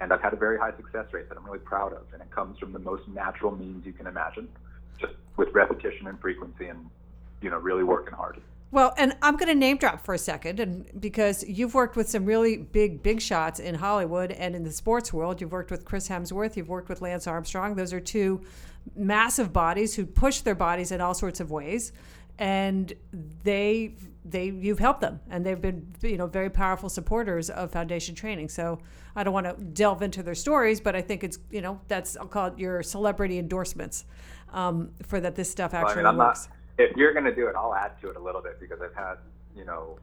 [0.00, 2.04] And I've had a very high success rate that I'm really proud of.
[2.12, 4.48] And it comes from the most natural means you can imagine,
[5.00, 6.88] just with repetition and frequency and,
[7.40, 8.40] you know, really working hard.
[8.70, 12.08] Well, and I'm going to name drop for a second, and because you've worked with
[12.08, 15.42] some really big, big shots in Hollywood and in the sports world.
[15.42, 16.56] You've worked with Chris Hemsworth.
[16.56, 17.74] You've worked with Lance Armstrong.
[17.74, 18.40] Those are two
[18.94, 21.92] massive bodies who push their bodies in all sorts of ways
[22.38, 22.92] and
[23.42, 28.14] they they you've helped them and they've been you know very powerful supporters of foundation
[28.14, 28.78] training so
[29.16, 32.16] i don't want to delve into their stories but i think it's you know that's
[32.16, 34.04] i'll call it your celebrity endorsements
[34.52, 37.34] um, for that this stuff actually well, I mean, works not, if you're going to
[37.34, 39.16] do it i'll add to it a little bit because i've had
[39.56, 39.98] you know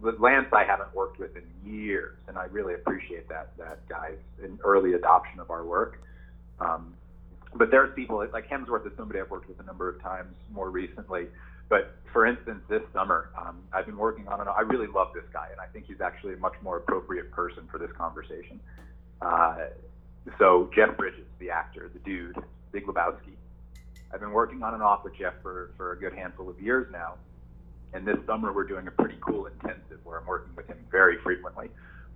[0.00, 4.58] Lance I haven't worked with in years, and I really appreciate that that guy's an
[4.62, 6.00] early adoption of our work.
[6.60, 6.94] Um,
[7.58, 10.70] but there's people like Hemsworth is somebody I've worked with a number of times more
[10.70, 11.26] recently.
[11.68, 14.46] But for instance, this summer, um, I've been working on it.
[14.48, 17.68] I really love this guy, and I think he's actually a much more appropriate person
[17.70, 18.58] for this conversation.
[19.20, 19.56] Uh,
[20.38, 22.36] so Jeff Bridges, the actor, the dude,
[22.72, 23.34] Big Lebowski.
[24.12, 26.86] I've been working on and off with Jeff for, for a good handful of years
[26.90, 27.16] now.
[27.92, 31.18] And this summer, we're doing a pretty cool intensive where I'm working with him very
[31.22, 31.68] frequently,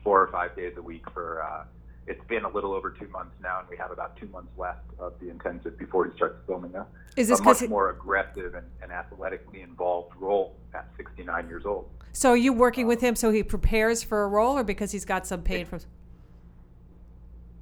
[0.02, 1.64] four or five days a week for uh,
[2.06, 4.84] it's been a little over two months now, and we have about two months left
[4.98, 6.86] of the intensive before he starts filming now.
[7.16, 11.88] Is this a much more aggressive and, and, athletically involved role at 69 years old?
[12.12, 14.90] So are you working um, with him so he prepares for a role, or because
[14.90, 15.80] he's got some pain from?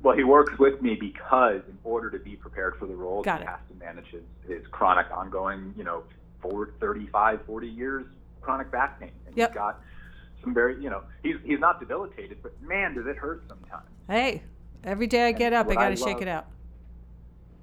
[0.03, 3.41] Well, he works with me because in order to be prepared for the role, got
[3.41, 3.49] he it.
[3.49, 6.05] has to manage his, his chronic, ongoing, you know,
[6.41, 8.07] for 35, 40 years
[8.41, 9.11] chronic back pain.
[9.27, 9.51] And yep.
[9.51, 9.81] he's got
[10.43, 13.89] some very, you know, he's he's not debilitated, but man, does it hurt sometimes.
[14.09, 14.43] Hey,
[14.85, 16.47] every day I get up, I got to shake it out.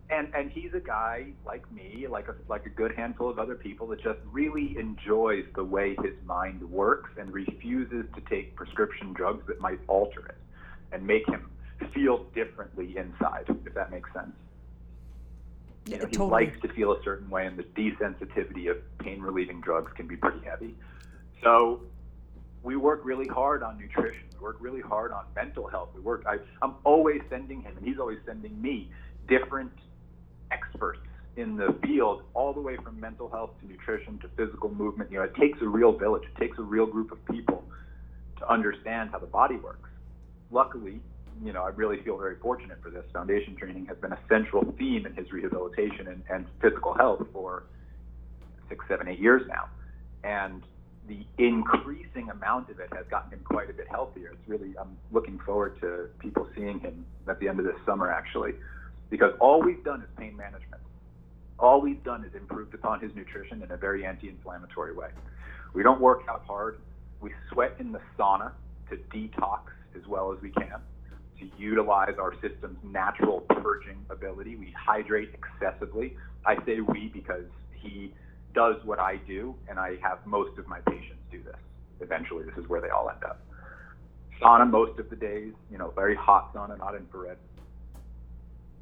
[0.10, 3.56] And and he's a guy like me, like a like a good handful of other
[3.56, 9.12] people that just really enjoys the way his mind works and refuses to take prescription
[9.14, 10.38] drugs that might alter it
[10.94, 11.50] and make him
[11.94, 14.32] feel differently inside, if that makes sense.
[15.86, 16.46] You know, he totally.
[16.46, 20.16] likes to feel a certain way, and the desensitivity of pain relieving drugs can be
[20.16, 20.76] pretty heavy.
[21.44, 21.82] So
[22.68, 24.24] we work really hard on nutrition.
[24.34, 25.88] We work really hard on mental health.
[25.96, 26.26] We work.
[26.28, 28.92] I, I'm always sending him, and he's always sending me
[29.30, 29.72] different
[30.52, 31.00] experts
[31.38, 35.10] in the field, all the way from mental health to nutrition to physical movement.
[35.10, 36.24] You know, it takes a real village.
[36.24, 37.64] It takes a real group of people
[38.40, 39.90] to understand how the body works.
[40.52, 41.00] Luckily,
[41.42, 43.06] you know, I really feel very fortunate for this.
[43.14, 47.64] Foundation training has been a central theme in his rehabilitation and, and physical health for
[48.68, 49.70] six, seven, eight years now.
[50.26, 50.64] And
[51.08, 54.32] the increasing amount of it has gotten him quite a bit healthier.
[54.34, 58.12] It's really, I'm looking forward to people seeing him at the end of this summer,
[58.12, 58.54] actually,
[59.10, 60.82] because all we've done is pain management.
[61.60, 65.10] All we've done is improved upon his nutrition in a very anti inflammatory way.
[65.74, 66.80] We don't work out hard.
[67.22, 68.52] We sweat in the sauna
[68.90, 69.62] to detox
[69.96, 70.80] as well as we can,
[71.40, 74.56] to utilize our system's natural purging ability.
[74.56, 76.16] We hydrate excessively.
[76.46, 78.14] I say we because he
[78.58, 81.60] does what I do, and I have most of my patients do this.
[82.02, 83.40] Eventually, this is where they all end up.
[84.42, 87.38] Sauna most of the days, you know, very hot sauna, not infrared.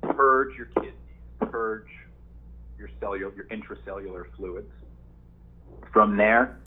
[0.01, 0.93] Purge your kidneys,
[1.41, 1.89] purge
[2.79, 4.71] your cellular, your intracellular fluids.
[5.91, 6.57] From there,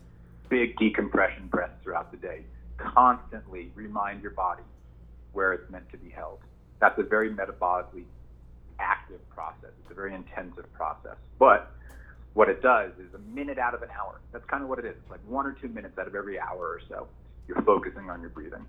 [0.51, 2.43] big decompression breaths throughout the day.
[2.77, 4.65] Constantly remind your body
[5.33, 6.41] where it's meant to be held.
[6.79, 8.05] That's a very metabolically
[8.79, 9.71] active process.
[9.83, 11.17] It's a very intensive process.
[11.39, 11.73] But
[12.39, 14.21] what it does is a minute out of an hour.
[14.31, 14.95] That's kind of what it is.
[15.03, 17.09] It's like one or two minutes out of every hour or so,
[17.49, 18.65] you're focusing on your breathing.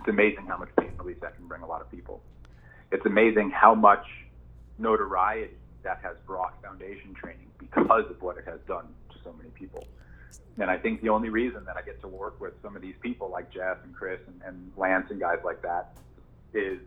[0.00, 2.20] It's amazing how much pain relief that can bring a lot of people.
[2.90, 4.04] It's amazing how much
[4.78, 9.50] notoriety that has brought foundation training because of what it has done to so many
[9.50, 9.86] people.
[10.58, 12.96] And I think the only reason that I get to work with some of these
[13.00, 15.96] people like Jeff and Chris and, and Lance and guys like that
[16.52, 16.80] is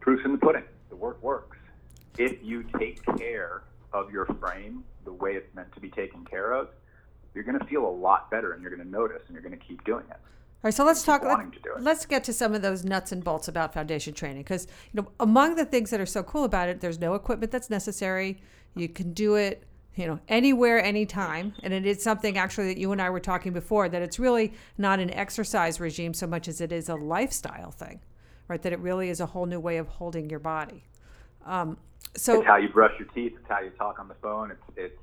[0.00, 0.64] proof in the pudding.
[0.88, 1.56] The work works.
[2.18, 6.52] If you take care of your frame the way it's meant to be taken care
[6.52, 6.68] of,
[7.34, 9.56] you're going to feel a lot better and you're going to notice and you're going
[9.56, 10.16] to keep doing it.
[10.62, 11.22] All right, so let's talk.
[11.22, 15.00] Let, us get to some of those nuts and bolts about foundation training because you
[15.00, 18.42] know among the things that are so cool about it, there's no equipment that's necessary.
[18.74, 22.92] You can do it, you know, anywhere, anytime, and it is something actually that you
[22.92, 26.60] and I were talking before that it's really not an exercise regime so much as
[26.60, 28.00] it is a lifestyle thing,
[28.46, 28.60] right?
[28.60, 30.84] That it really is a whole new way of holding your body.
[31.46, 31.78] Um,
[32.16, 33.34] so it's how you brush your teeth.
[33.38, 34.50] It's how you talk on the phone.
[34.50, 35.00] It's it's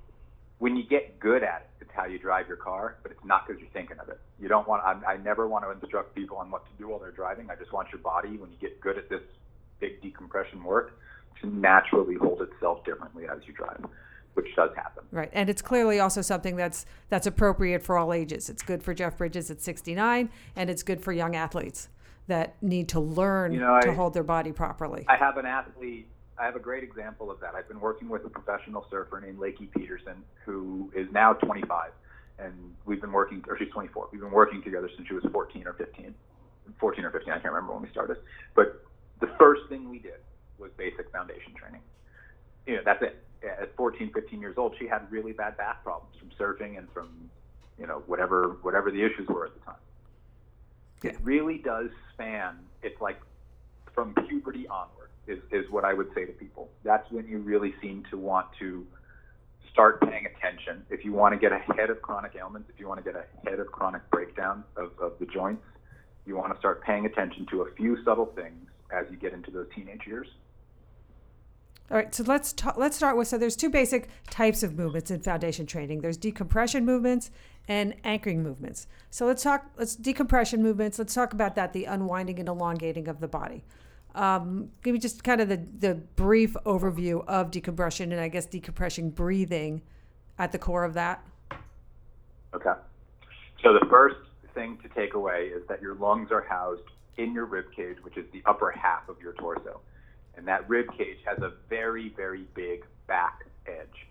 [0.60, 3.48] when you get good at it, it's how you drive your car, but it's not
[3.48, 4.20] because you're thinking of it.
[4.40, 4.84] You don't want.
[4.84, 7.50] I, I never want to instruct people on what to do while they're driving.
[7.50, 9.22] I just want your body, when you get good at this
[9.80, 11.00] big decompression work,
[11.42, 13.86] to naturally hold itself differently as you drive,
[14.34, 15.04] which does happen.
[15.12, 18.50] Right, and it's clearly also something that's that's appropriate for all ages.
[18.50, 21.90] It's good for Jeff Bridges at 69, and it's good for young athletes
[22.28, 25.06] that need to learn you know, to I, hold their body properly.
[25.08, 27.56] I have an athlete I have a great example of that.
[27.56, 31.92] I've been working with a professional surfer named Lakey Peterson, who is now 25,
[32.38, 32.54] and
[32.86, 34.10] we've been working, or she's 24.
[34.12, 36.14] We've been working together since she was 14 or 15,
[36.80, 37.34] 14 or 15.
[37.34, 38.18] I can't remember when we started.
[38.56, 38.86] But
[39.20, 40.20] the first thing we did
[40.60, 41.82] was basic foundation training.
[42.68, 43.24] You know, that's it.
[43.44, 47.30] At 14, 15 years old, she had really bad back problems from surfing and from,
[47.80, 49.76] you know, whatever whatever the issues were at the time.
[51.04, 51.12] Yeah.
[51.12, 52.58] It really does span.
[52.82, 53.20] It's like
[53.94, 56.70] from puberty onward is, is what I would say to people.
[56.84, 58.86] That's when you really seem to want to
[59.72, 60.84] start paying attention.
[60.90, 63.60] If you want to get ahead of chronic ailments, if you want to get ahead
[63.60, 65.64] of chronic breakdown of, of the joints,
[66.26, 69.52] you want to start paying attention to a few subtle things as you get into
[69.52, 70.28] those teenage years.
[71.90, 75.10] All right, so let's ta- let's start with so there's two basic types of movements
[75.10, 76.02] in foundation training.
[76.02, 77.32] There's decompression movements
[77.66, 78.88] and anchoring movements.
[79.10, 81.00] So let's talk let's decompression movements.
[81.00, 83.64] Let's talk about that, the unwinding and elongating of the body.
[84.18, 88.48] Um, give me just kind of the, the brief overview of decompression and I guess
[88.48, 89.84] decompression breathing
[90.40, 91.24] at the core of that.
[92.54, 92.74] Okay.
[93.64, 94.16] So the first
[94.56, 96.82] thing to take away is that your lungs are housed
[97.18, 99.82] in your rib cage, which is the upper half of your torso.
[100.36, 104.08] And that rib cage has a very, very big back edge.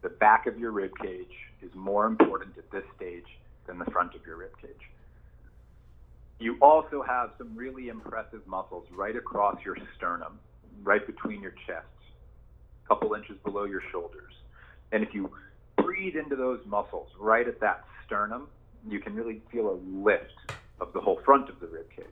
[0.00, 3.26] The back of your rib cage is more important at this stage
[3.66, 4.88] than the front of your rib cage.
[6.40, 10.38] You also have some really impressive muscles right across your sternum,
[10.82, 11.86] right between your chest,
[12.84, 14.32] a couple inches below your shoulders.
[14.90, 15.30] And if you
[15.76, 18.48] breathe into those muscles right at that sternum,
[18.88, 20.32] you can really feel a lift
[20.80, 22.06] of the whole front of the rib cage.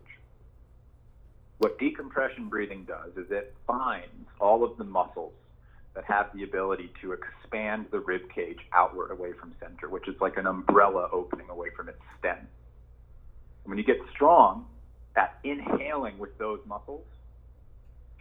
[1.57, 5.33] What decompression breathing does is it finds all of the muscles
[5.95, 10.21] that have the ability to expand the rib cage outward away from center, which is
[10.21, 12.47] like an umbrella opening away from its stem.
[13.69, 14.65] When you get strong
[15.15, 17.05] at inhaling with those muscles,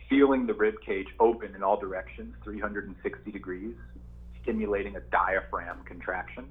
[0.09, 3.73] feeling the rib cage open in all directions, 360 degrees,
[4.43, 6.49] stimulating a diaphragm contraction.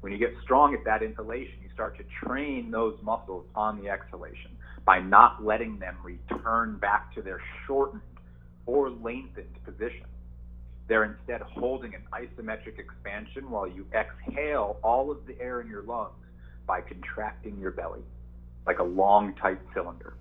[0.00, 3.88] When you get strong at that inhalation, you start to train those muscles on the
[3.90, 4.52] exhalation
[4.84, 8.00] by not letting them return back to their shortened
[8.64, 10.06] or lengthened position.
[10.86, 15.82] They're instead holding an isometric expansion while you exhale all of the air in your
[15.82, 16.14] lungs
[16.64, 18.04] by contracting your belly
[18.66, 20.14] like a long, tight cylinder.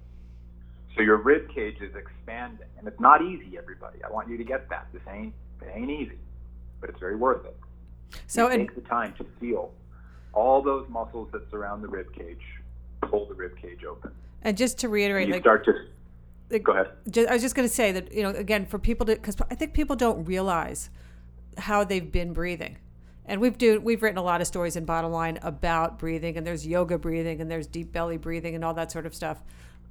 [0.95, 3.99] So your rib cage is expanding, and it's not easy, everybody.
[4.03, 4.87] I want you to get that.
[4.91, 6.17] This ain't it ain't easy,
[6.81, 7.57] but it's very worth it.
[8.27, 9.71] So and, take the time to feel
[10.33, 12.41] all those muscles that surround the rib cage
[13.01, 14.11] pull the rib cage open.
[14.41, 15.73] And just to reiterate, you like, start to
[16.49, 16.91] like, go ahead.
[17.09, 19.37] Just, I was just going to say that you know again for people to because
[19.49, 20.89] I think people don't realize
[21.57, 22.77] how they've been breathing
[23.29, 26.45] and we've do we've written a lot of stories in bottom line about breathing and
[26.45, 29.41] there's yoga breathing and there's deep belly breathing and all that sort of stuff.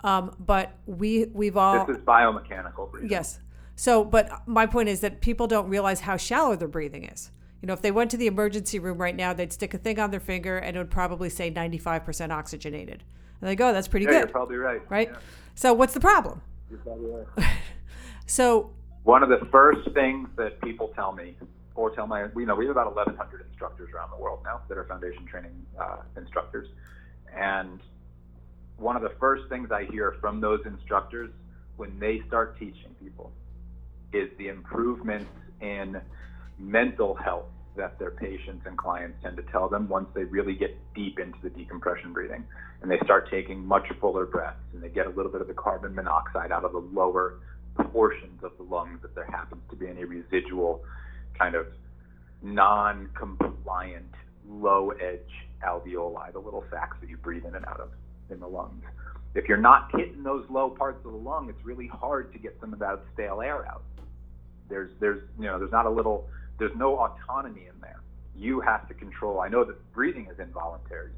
[0.05, 3.11] Um, but we we've all this is biomechanical breathing.
[3.11, 3.39] Yes.
[3.77, 7.31] So but my point is that people don't realize how shallow their breathing is.
[7.63, 9.99] You know if they went to the emergency room right now they'd stick a thing
[9.99, 13.05] on their finger and it would probably say 95% oxygenated.
[13.41, 14.19] And they go oh, that's pretty yeah, good.
[14.19, 14.83] you're probably right.
[14.91, 15.11] Right?
[15.13, 15.19] Yeah.
[15.55, 16.43] so what's the problem?
[16.69, 17.53] You're probably right.
[18.27, 18.73] So
[19.05, 21.35] One of the first things that people tell me,
[21.79, 24.77] or tell my, we know we have about 1,100 instructors around the world now that
[24.77, 26.67] are foundation training uh, instructors.
[27.33, 27.81] And
[28.77, 31.31] one of the first things I hear from those instructors
[31.77, 33.31] when they start teaching people
[34.13, 36.01] is the improvements in
[36.59, 40.77] mental health that their patients and clients tend to tell them once they really get
[40.97, 42.45] deep into the decompression breathing
[42.83, 45.55] and they start taking much fuller breaths and they get a little bit of the
[45.55, 47.39] carbon monoxide out of the lower
[47.93, 50.83] portions of the lungs if there happens to be any residual
[51.39, 51.67] kind of
[52.43, 54.15] non compliant
[54.49, 55.21] low edge
[55.65, 57.91] alveoli, the little sacs that you breathe in and out of
[58.31, 58.85] in the lungs.
[59.35, 62.57] If you're not hitting those low parts of the lung, it's really hard to get
[62.61, 63.83] some of that stale air out.
[64.69, 66.29] There's there's you know there's not a little
[66.59, 68.01] there's no autonomy in there.
[68.37, 69.41] You have to control.
[69.41, 71.13] I know that breathing is involuntary,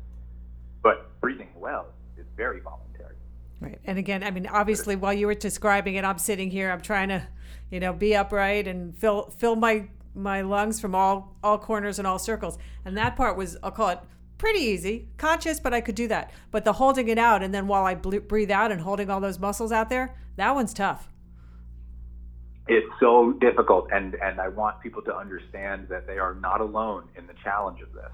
[0.83, 1.87] but breathing well
[2.18, 3.16] is very voluntary.
[3.61, 3.79] Right.
[3.85, 6.71] And again, I mean, obviously, while you were describing it, I'm sitting here.
[6.71, 7.27] I'm trying to,
[7.71, 12.06] you know, be upright and fill fill my my lungs from all all corners and
[12.06, 12.58] all circles.
[12.84, 14.00] And that part was, I'll call it
[14.38, 16.32] pretty easy, conscious, but I could do that.
[16.50, 19.38] But the holding it out and then while I breathe out and holding all those
[19.38, 21.11] muscles out there, that one's tough
[22.70, 27.08] it's so difficult and and I want people to understand that they are not alone
[27.16, 28.12] in the challenge of this.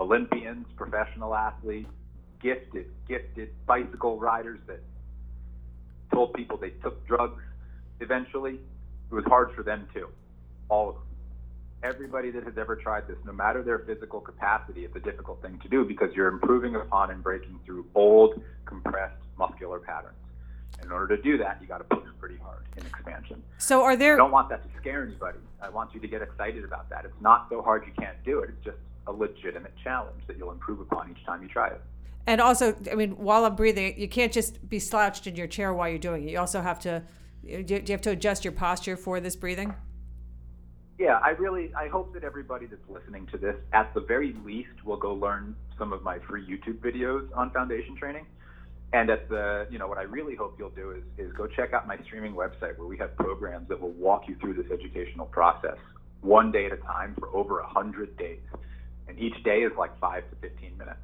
[0.00, 1.88] Olympians, professional athletes,
[2.42, 4.82] gifted, gifted bicycle riders that
[6.12, 7.42] told people they took drugs
[8.00, 8.58] eventually.
[9.10, 10.08] It was hard for them too.
[10.68, 11.04] All of them.
[11.86, 15.60] Everybody that has ever tried this, no matter their physical capacity, it's a difficult thing
[15.62, 20.16] to do because you're improving upon and breaking through old, compressed muscular patterns.
[20.82, 23.40] In order to do that, you got to push pretty hard in expansion.
[23.58, 24.14] So, are there?
[24.14, 25.38] I don't want that to scare anybody.
[25.62, 27.04] I want you to get excited about that.
[27.04, 28.50] It's not so hard you can't do it.
[28.50, 31.80] It's just a legitimate challenge that you'll improve upon each time you try it.
[32.26, 35.72] And also, I mean, while I'm breathing, you can't just be slouched in your chair
[35.72, 36.32] while you're doing it.
[36.32, 37.04] You also have to.
[37.44, 39.72] Do you have to adjust your posture for this breathing?
[40.98, 44.84] Yeah, I really I hope that everybody that's listening to this, at the very least,
[44.84, 48.26] will go learn some of my free YouTube videos on foundation training
[48.92, 51.72] and at the, you know, what I really hope you'll do is, is go check
[51.72, 55.26] out my streaming website where we have programs that will walk you through this educational
[55.26, 55.76] process
[56.20, 58.40] one day at a time for over a hundred days.
[59.08, 60.98] And each day is like five to 15 minutes.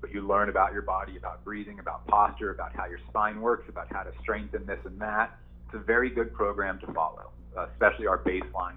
[0.00, 3.68] But you learn about your body, about breathing, about posture, about how your spine works,
[3.68, 5.36] about how to strengthen this and that.
[5.66, 7.30] It's a very good program to follow,
[7.72, 8.76] especially our baseline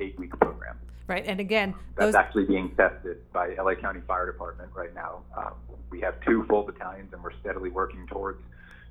[0.00, 0.78] eight week program.
[1.06, 1.24] Right.
[1.26, 2.14] And again, that's those...
[2.14, 5.22] actually being tested by LA County Fire Department right now.
[5.36, 5.54] Um,
[5.90, 8.40] we have two full battalions, and we're steadily working towards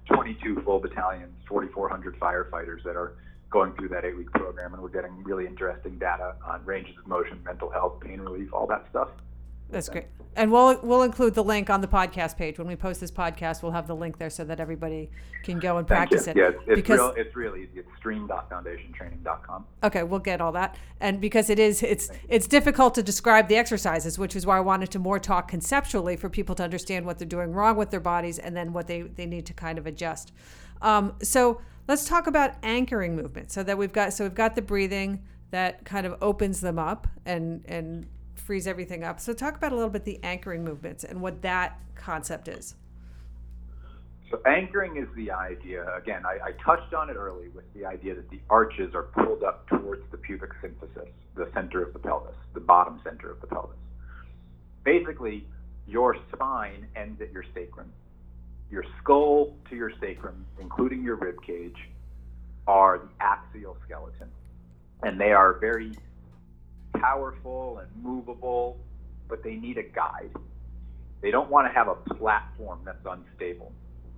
[0.06, 3.16] 22 full battalions, 4,400 firefighters that are
[3.50, 4.74] going through that eight week program.
[4.74, 8.68] And we're getting really interesting data on ranges of motion, mental health, pain relief, all
[8.68, 9.10] that stuff.
[9.76, 10.06] That's great.
[10.38, 13.62] And we'll we'll include the link on the podcast page when we post this podcast.
[13.62, 15.10] We'll have the link there so that everybody
[15.44, 16.38] can go and practice it.
[16.38, 17.14] Yeah, it's, it's because, real.
[17.18, 17.80] It's really easy.
[17.80, 19.66] It's stream.foundationtraining.com.
[19.84, 20.78] Okay, we'll get all that.
[21.02, 24.62] And because it is, it's it's difficult to describe the exercises, which is why I
[24.62, 28.00] wanted to more talk conceptually for people to understand what they're doing wrong with their
[28.00, 30.32] bodies and then what they they need to kind of adjust.
[30.82, 31.60] Um, so
[31.90, 33.52] let's talk about anchoring movement.
[33.52, 35.22] So that we've got so we've got the breathing
[35.52, 38.08] that kind of opens them up and and
[38.46, 39.20] frees everything up.
[39.20, 42.76] So talk about a little bit the anchoring movements and what that concept is.
[44.30, 45.86] So anchoring is the idea.
[45.96, 49.44] Again, I, I, touched on it early with the idea that the arches are pulled
[49.44, 53.48] up towards the pubic symphysis, the center of the pelvis, the bottom center of the
[53.48, 53.78] pelvis.
[54.84, 55.46] Basically,
[55.88, 57.92] your spine ends at your sacrum.
[58.72, 61.78] Your skull to your sacrum, including your rib cage,
[62.68, 64.30] are the axial skeleton,
[65.04, 65.92] and they are very
[67.06, 68.78] powerful and movable,
[69.28, 70.32] but they need a guide.
[71.22, 73.72] They don't want to have a platform that's unstable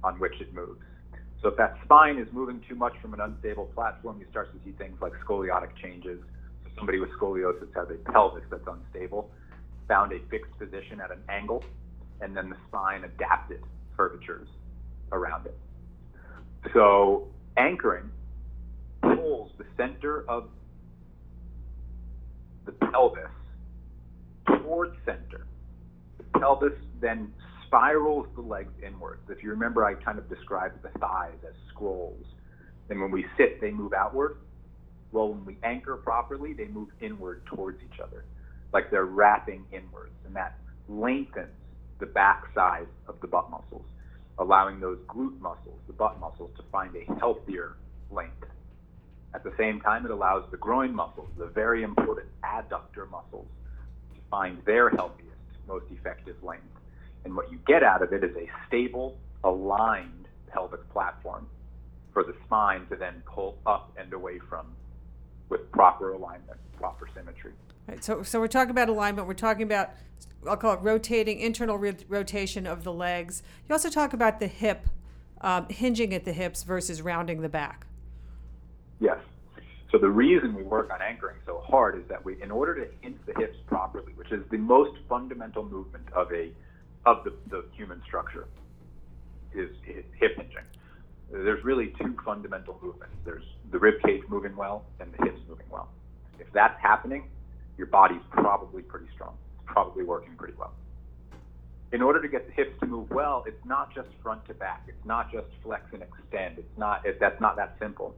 [0.03, 0.79] on which it moves.
[1.41, 4.59] So if that spine is moving too much from an unstable platform, you start to
[4.65, 6.19] see things like scoliotic changes.
[6.63, 9.29] So somebody with scoliosis has a pelvis that's unstable,
[9.87, 11.63] found a fixed position at an angle,
[12.21, 13.61] and then the spine adapted
[13.95, 14.47] curvatures
[15.11, 15.57] around it.
[16.73, 18.09] So anchoring
[19.01, 20.49] pulls the center of
[22.67, 23.31] the pelvis
[24.45, 25.47] towards center.
[26.17, 27.33] The pelvis then
[27.65, 29.23] spirals the legs inwards.
[29.29, 32.25] If you remember, I kind of described the thighs as scrolls.
[32.89, 34.37] And when we sit, they move outward.
[35.11, 38.25] Well, when we anchor properly, they move inward towards each other,
[38.73, 40.13] like they're wrapping inwards.
[40.25, 40.57] And that
[40.89, 41.49] lengthens
[41.99, 43.85] the back side of the butt muscles,
[44.37, 47.77] allowing those glute muscles, the butt muscles, to find a healthier
[48.11, 48.45] length.
[49.33, 53.47] At the same time, it allows the groin muscles, the very important adductor muscles,
[54.13, 55.35] to find their healthiest,
[55.67, 56.63] most effective length.
[57.25, 61.47] And what you get out of it is a stable, aligned pelvic platform
[62.13, 64.65] for the spine to then pull up and away from
[65.49, 67.53] with proper alignment, proper symmetry.
[67.87, 69.27] Right, so, so we're talking about alignment.
[69.27, 69.91] We're talking about,
[70.47, 73.43] I'll call it rotating, internal re- rotation of the legs.
[73.67, 74.87] You also talk about the hip,
[75.41, 77.86] um, hinging at the hips versus rounding the back.
[79.91, 82.91] So the reason we work on anchoring so hard is that we, in order to
[83.01, 86.51] hinge the hips properly, which is the most fundamental movement of a
[87.05, 88.47] of the, the human structure,
[89.53, 90.57] is hip hinging.
[91.31, 93.15] There's really two fundamental movements.
[93.23, 95.89] There's the rib cage moving well and the hips moving well.
[96.37, 97.29] If that's happening,
[97.77, 99.35] your body's probably pretty strong.
[99.55, 100.73] It's probably working pretty well.
[101.93, 104.83] In order to get the hips to move well, it's not just front to back.
[104.89, 106.57] It's not just flex and extend.
[106.57, 107.05] It's not.
[107.05, 108.15] It, that's not that simple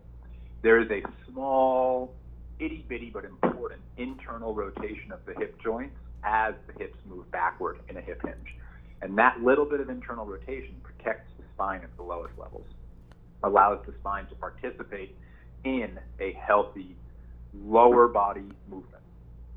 [0.61, 1.01] there is a
[1.31, 2.13] small,
[2.59, 7.79] itty bitty but important internal rotation of the hip joints as the hips move backward
[7.89, 8.55] in a hip hinge.
[9.01, 12.65] And that little bit of internal rotation protects the spine at the lowest levels,
[13.43, 15.15] allows the spine to participate
[15.63, 16.95] in a healthy
[17.53, 19.03] lower body movement.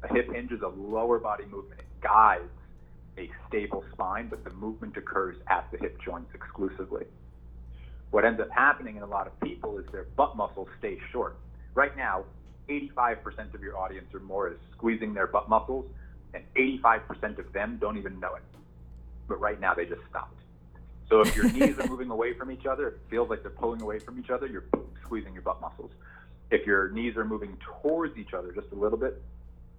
[0.05, 1.81] A hip hinge is a lower body movement.
[1.81, 2.43] It guides
[3.19, 7.07] a stable spine, but the movement occurs at the hip joints exclusively
[8.13, 11.37] what ends up happening in a lot of people is their butt muscles stay short.
[11.75, 12.25] Right now,
[12.69, 15.87] 85% of your audience or more is squeezing their butt muscles,
[16.35, 18.43] and 85% of them don't even know it.
[19.29, 20.39] But right now, they just stopped.
[21.09, 23.81] So if your knees are moving away from each other, it feels like they're pulling
[23.81, 24.65] away from each other, you're
[25.03, 25.91] squeezing your butt muscles.
[26.51, 29.23] If your knees are moving towards each other just a little bit,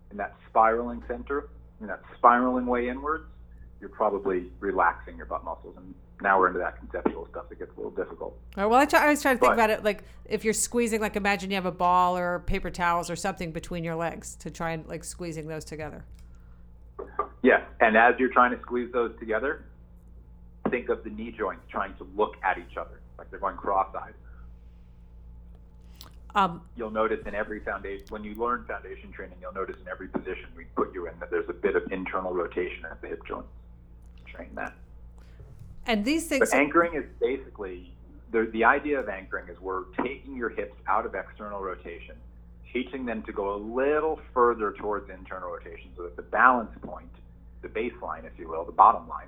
[0.09, 3.25] in that spiraling center, in that spiraling way inwards,
[3.83, 5.75] you're probably relaxing your butt muscles.
[5.75, 8.39] And now we're into that conceptual stuff that gets a little difficult.
[8.55, 10.53] Right, well, I, try, I was trying to think but, about it like if you're
[10.53, 14.35] squeezing, like imagine you have a ball or paper towels or something between your legs
[14.37, 16.05] to try and like squeezing those together.
[17.41, 19.65] Yes, and as you're trying to squeeze those together,
[20.69, 24.13] think of the knee joints trying to look at each other, like they're going cross-eyed.
[26.35, 30.07] Um, you'll notice in every foundation, when you learn foundation training, you'll notice in every
[30.07, 33.25] position we put you in that there's a bit of internal rotation at the hip
[33.27, 33.49] joints.
[34.33, 34.73] Train that.
[35.85, 36.49] And these things.
[36.49, 37.93] But anchoring is basically
[38.31, 42.15] the, the idea of anchoring is we're taking your hips out of external rotation,
[42.71, 47.11] teaching them to go a little further towards internal rotation so that the balance point,
[47.61, 49.27] the baseline, if you will, the bottom line,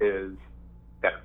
[0.00, 0.36] is
[1.00, 1.22] that,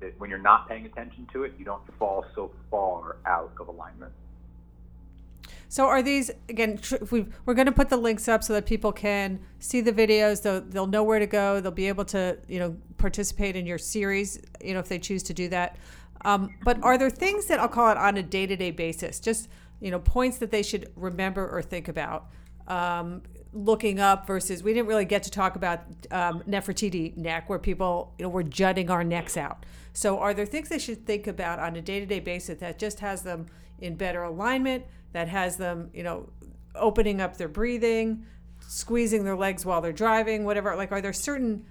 [0.00, 3.68] that when you're not paying attention to it, you don't fall so far out of
[3.68, 4.12] alignment.
[5.68, 6.78] So are these again?
[7.10, 10.42] we are going to put the links up so that people can see the videos.
[10.42, 11.60] They'll, they'll know where to go.
[11.60, 14.40] They'll be able to you know participate in your series.
[14.62, 15.76] You know if they choose to do that.
[16.24, 19.20] Um, but are there things that I'll call it on a day to day basis?
[19.20, 19.48] Just
[19.80, 22.26] you know points that they should remember or think about.
[22.66, 23.22] Um,
[23.54, 25.80] looking up versus we didn't really get to talk about
[26.10, 29.64] um, Nefertiti neck where people you know were jutting our necks out.
[29.92, 32.78] So are there things they should think about on a day to day basis that
[32.78, 33.46] just has them
[33.78, 34.84] in better alignment?
[35.14, 36.28] That has them, you know,
[36.74, 38.26] opening up their breathing,
[38.60, 40.74] squeezing their legs while they're driving, whatever.
[40.76, 41.64] Like, are there certain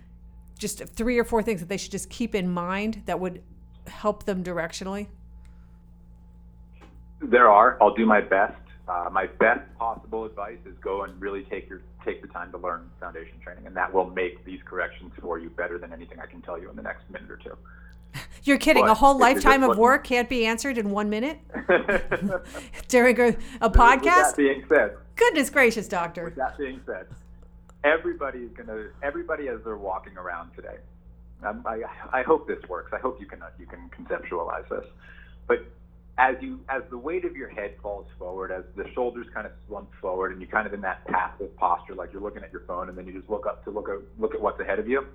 [0.58, 3.44] just three or four things that they should just keep in mind that would
[3.88, 5.08] help them directionally?
[7.22, 7.78] There are.
[7.82, 8.56] I'll do my best.
[8.88, 12.58] Uh, my best possible advice is go and really take your take the time to
[12.58, 16.26] learn foundation training, and that will make these corrections for you better than anything I
[16.26, 17.58] can tell you in the next minute or two.
[18.44, 18.84] You're kidding.
[18.84, 21.40] But a whole lifetime of work can't be answered in one minute
[22.88, 24.02] during a, a podcast.
[24.02, 26.26] With that being said, goodness gracious, doctor.
[26.26, 27.08] With that being said,
[27.84, 28.88] everybody is gonna.
[29.02, 30.78] Everybody as they're walking around today.
[31.44, 32.92] Um, I, I hope this works.
[32.94, 34.86] I hope you can you can conceptualize this.
[35.48, 35.66] But
[36.18, 39.54] as you as the weight of your head falls forward, as the shoulders kind of
[39.68, 42.64] slump forward, and you're kind of in that passive posture, like you're looking at your
[42.68, 44.88] phone, and then you just look up to look at look at what's ahead of
[44.88, 45.06] you.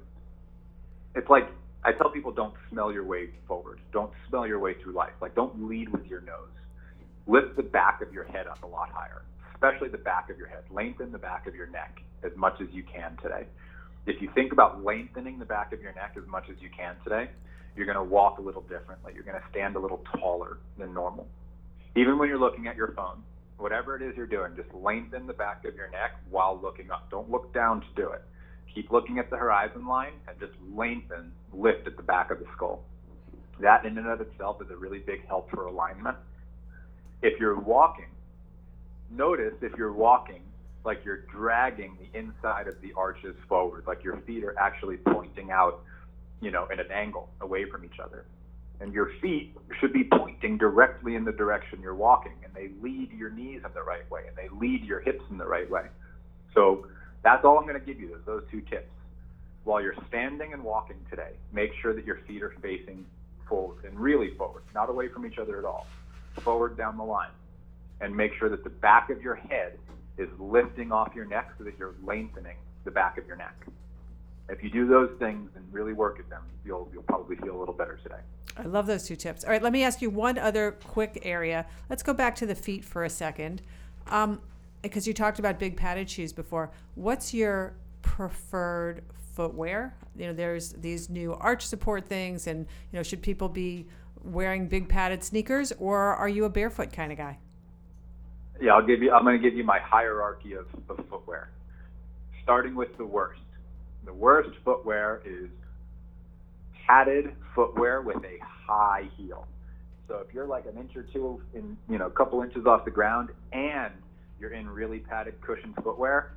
[1.14, 1.48] It's like
[1.88, 3.80] I tell people don't smell your way forward.
[3.94, 5.14] Don't smell your way through life.
[5.22, 6.50] Like don't lead with your nose.
[7.26, 9.22] Lift the back of your head up a lot higher,
[9.54, 10.64] especially the back of your head.
[10.70, 13.46] Lengthen the back of your neck as much as you can today.
[14.06, 16.94] If you think about lengthening the back of your neck as much as you can
[17.04, 17.30] today,
[17.74, 19.12] you're going to walk a little differently.
[19.14, 21.26] You're going to stand a little taller than normal.
[21.96, 23.22] Even when you're looking at your phone,
[23.56, 27.10] whatever it is you're doing, just lengthen the back of your neck while looking up.
[27.10, 28.22] Don't look down to do it.
[28.74, 32.46] Keep looking at the horizon line and just lengthen, lift at the back of the
[32.54, 32.82] skull.
[33.60, 36.16] That in and of itself is a really big help for alignment.
[37.22, 38.10] If you're walking,
[39.10, 40.42] notice if you're walking
[40.84, 45.50] like you're dragging the inside of the arches forward, like your feet are actually pointing
[45.50, 45.80] out,
[46.40, 48.24] you know, in an angle away from each other.
[48.80, 53.10] And your feet should be pointing directly in the direction you're walking, and they lead
[53.12, 55.86] your knees in the right way, and they lead your hips in the right way.
[56.54, 56.86] So
[57.22, 58.90] that's all I'm going to give you those two tips.
[59.64, 63.04] While you're standing and walking today, make sure that your feet are facing
[63.48, 65.86] forward and really forward, not away from each other at all.
[66.40, 67.30] forward down the line
[68.00, 69.78] and make sure that the back of your head
[70.16, 73.66] is lifting off your neck so that you're lengthening the back of your neck.
[74.48, 77.58] If you do those things and really work at them, you'll, you'll probably feel a
[77.58, 78.20] little better today.
[78.56, 79.44] I love those two tips.
[79.44, 81.66] All right, let me ask you one other quick area.
[81.90, 83.62] Let's go back to the feet for a second.
[84.06, 84.40] Um,
[84.82, 86.70] because you talked about big padded shoes before.
[86.94, 89.02] What's your preferred
[89.34, 89.96] footwear?
[90.16, 93.86] You know, there's these new arch support things, and you know, should people be
[94.22, 97.38] wearing big padded sneakers, or are you a barefoot kind of guy?
[98.60, 99.12] Yeah, I'll give you.
[99.12, 101.50] I'm going to give you my hierarchy of, of footwear,
[102.42, 103.40] starting with the worst.
[104.04, 105.48] The worst footwear is
[106.86, 109.46] padded footwear with a high heel.
[110.08, 112.84] So if you're like an inch or two in, you know, a couple inches off
[112.84, 113.92] the ground, and
[114.40, 116.34] you're in really padded cushioned footwear,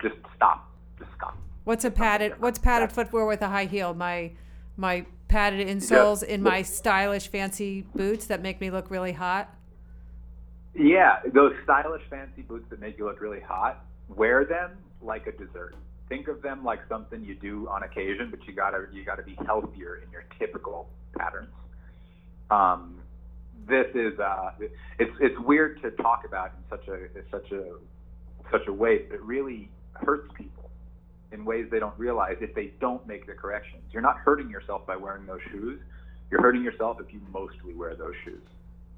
[0.00, 0.70] just stop.
[0.98, 1.36] Just stop.
[1.64, 2.40] What's a padded?
[2.40, 3.94] What's padded footwear with a high heel?
[3.94, 4.32] My
[4.76, 9.54] my padded insoles in my stylish fancy boots that make me look really hot.
[10.74, 13.84] Yeah, those stylish fancy boots that make you look really hot.
[14.08, 15.74] Wear them like a dessert.
[16.08, 19.36] Think of them like something you do on occasion, but you gotta you gotta be
[19.46, 21.50] healthier in your typical patterns.
[22.50, 23.01] Um,
[23.66, 24.50] this is uh,
[24.98, 27.64] it's it's weird to talk about in such a in such a
[28.50, 30.70] such a way, but it really hurts people
[31.32, 33.82] in ways they don't realize if they don't make the corrections.
[33.90, 35.80] You're not hurting yourself by wearing those shoes.
[36.30, 38.42] You're hurting yourself if you mostly wear those shoes.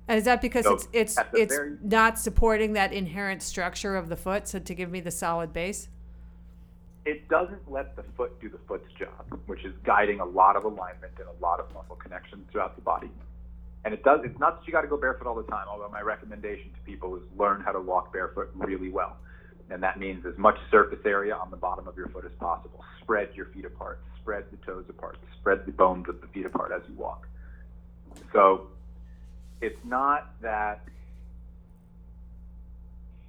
[0.09, 4.09] And is that because so it's it's it's very, not supporting that inherent structure of
[4.09, 5.89] the foot, so to give me the solid base?
[7.05, 10.65] It doesn't let the foot do the foot's job, which is guiding a lot of
[10.65, 13.11] alignment and a lot of muscle connections throughout the body.
[13.85, 14.21] And it does.
[14.25, 15.67] It's not that you got to go barefoot all the time.
[15.69, 19.17] Although my recommendation to people is learn how to walk barefoot really well,
[19.71, 22.83] and that means as much surface area on the bottom of your foot as possible.
[23.03, 24.01] Spread your feet apart.
[24.21, 25.19] Spread the toes apart.
[25.39, 27.29] Spread the bones of the feet apart as you walk.
[28.33, 28.69] So
[29.61, 30.81] it's not that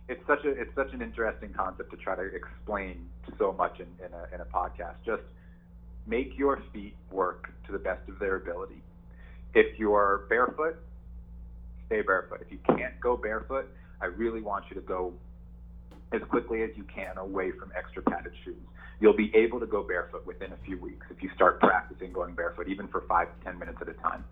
[0.07, 3.87] it's such a it's such an interesting concept to try to explain so much in,
[4.05, 4.95] in a in a podcast.
[5.05, 5.23] Just
[6.07, 8.83] make your feet work to the best of their ability
[9.55, 10.75] if you're barefoot,
[11.87, 12.41] stay barefoot.
[12.41, 13.67] If you can't go barefoot,
[14.01, 15.13] I really want you to go
[16.11, 18.61] as quickly as you can away from extra padded shoes.
[18.99, 22.35] You'll be able to go barefoot within a few weeks if you start practicing going
[22.35, 24.23] barefoot, even for five to 10 minutes at a time.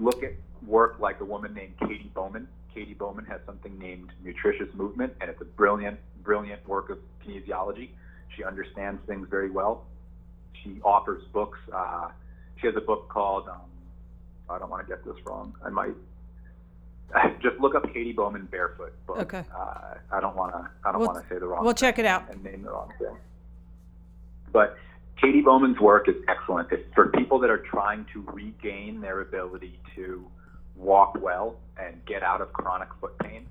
[0.00, 0.32] Look at
[0.66, 2.48] work like a woman named Katy Bowman.
[2.74, 7.90] Katy Bowman has something named nutritious movement, and it's a brilliant, brilliant work of kinesiology.
[8.36, 9.84] She understands things very well.
[10.62, 11.58] She offers books.
[11.72, 12.08] Uh,
[12.60, 13.60] she has a book called um,
[14.48, 15.54] I don't want to get this wrong.
[15.64, 15.94] I might
[17.42, 19.18] just look up Katy Bowman barefoot book.
[19.18, 19.44] Okay.
[19.54, 20.68] Uh, I don't want to.
[20.84, 21.64] I don't we'll, want to say the wrong.
[21.64, 23.16] We'll check it out and name the wrong thing.
[24.52, 24.76] But
[25.20, 26.68] Katy Bowman's work is excellent.
[26.72, 30.26] It's for people that are trying to regain their ability to
[30.76, 33.46] walk well and get out of chronic foot pain.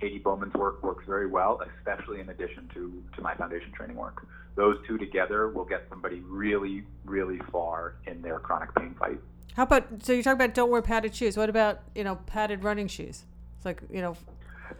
[0.00, 4.26] Katy Bowman's work works very well, especially in addition to, to my foundation training work.
[4.56, 9.20] Those two together will get somebody really, really far in their chronic pain fight.
[9.56, 11.36] How about so you talk about don't wear padded shoes?
[11.36, 13.24] What about you know padded running shoes?
[13.56, 14.16] It's like you know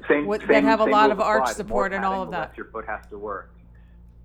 [0.09, 2.57] same, what, same, that have a lot of arch support and all of that.
[2.57, 3.51] Your foot has to work.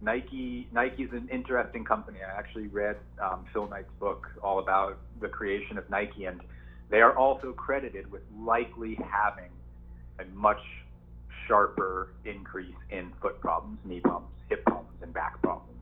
[0.01, 2.19] Nike Nike's an interesting company.
[2.25, 6.41] I actually read um, Phil Knight's book all about the creation of Nike, and
[6.89, 9.49] they are also credited with likely having
[10.19, 10.61] a much
[11.47, 15.76] sharper increase in foot problems, knee problems, hip problems, and back problems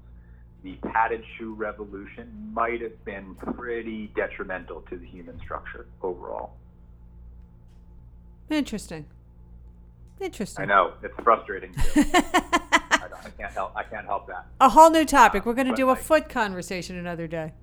[0.65, 6.53] the padded shoe revolution might have been pretty detrimental to the human structure overall.
[8.49, 9.05] Interesting.
[10.19, 10.63] Interesting.
[10.63, 11.81] I know it's frustrating too.
[12.13, 13.73] I, I, can't help.
[13.75, 14.47] I can't help that.
[14.59, 15.45] A whole new topic.
[15.45, 17.53] We're going to do a foot conversation another day.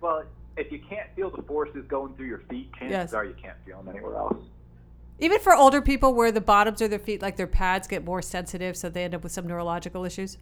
[0.00, 0.22] Well,
[0.56, 3.12] if you can't feel the forces going through your feet, chances yes.
[3.12, 4.38] are you can't feel them anywhere else.
[5.18, 8.22] Even for older people, where the bottoms of their feet, like their pads, get more
[8.22, 10.38] sensitive, so they end up with some neurological issues.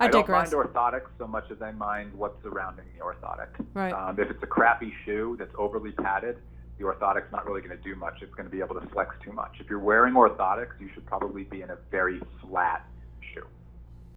[0.00, 3.48] I, I don't mind orthotics so much as I mind what's surrounding the orthotic.
[3.74, 3.92] Right.
[3.92, 6.38] Um, if it's a crappy shoe that's overly padded,
[6.78, 8.14] the orthotic's not really going to do much.
[8.22, 9.56] It's going to be able to flex too much.
[9.60, 12.86] If you're wearing orthotics, you should probably be in a very flat
[13.34, 13.46] shoe.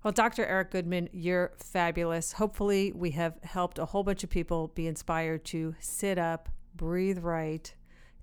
[0.03, 0.45] Well, Dr.
[0.45, 2.33] Eric Goodman, you're fabulous.
[2.33, 7.19] Hopefully, we have helped a whole bunch of people be inspired to sit up, breathe
[7.19, 7.73] right,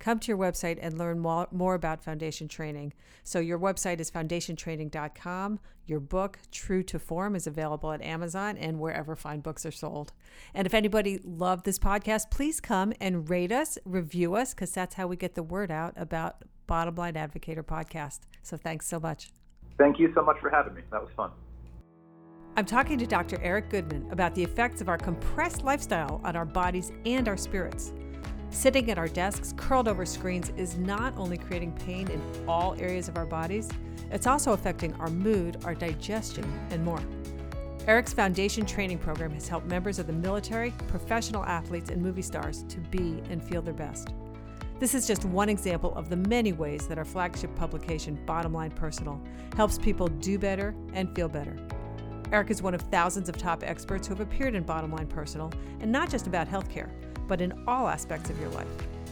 [0.01, 2.93] come to your website and learn more, more about foundation training.
[3.23, 5.61] So, your website is foundationtraining.com.
[5.87, 10.13] Your book, True to Form, is available at Amazon and wherever fine books are sold.
[10.55, 14.95] And if anybody loved this podcast, please come and rate us, review us, because that's
[14.97, 18.21] how we get the word out about Bottom Line Advocator podcast.
[18.43, 19.31] So, thanks so much.
[19.79, 20.83] Thank you so much for having me.
[20.91, 21.31] That was fun.
[22.57, 23.39] I'm talking to Dr.
[23.43, 27.93] Eric Goodman about the effects of our compressed lifestyle on our bodies and our spirits.
[28.51, 33.09] Sitting at our desks, curled over screens, is not only creating pain in all areas
[33.09, 33.69] of our bodies,
[34.11, 37.01] it's also affecting our mood, our digestion, and more.
[37.87, 42.65] Eric's foundation training program has helped members of the military, professional athletes, and movie stars
[42.69, 44.09] to be and feel their best.
[44.81, 48.71] This is just one example of the many ways that our flagship publication, Bottom Line
[48.71, 49.21] Personal,
[49.57, 51.57] helps people do better and feel better.
[52.33, 55.53] Eric is one of thousands of top experts who have appeared in Bottom Line Personal,
[55.81, 56.91] and not just about healthcare,
[57.31, 58.67] but in all aspects of your life,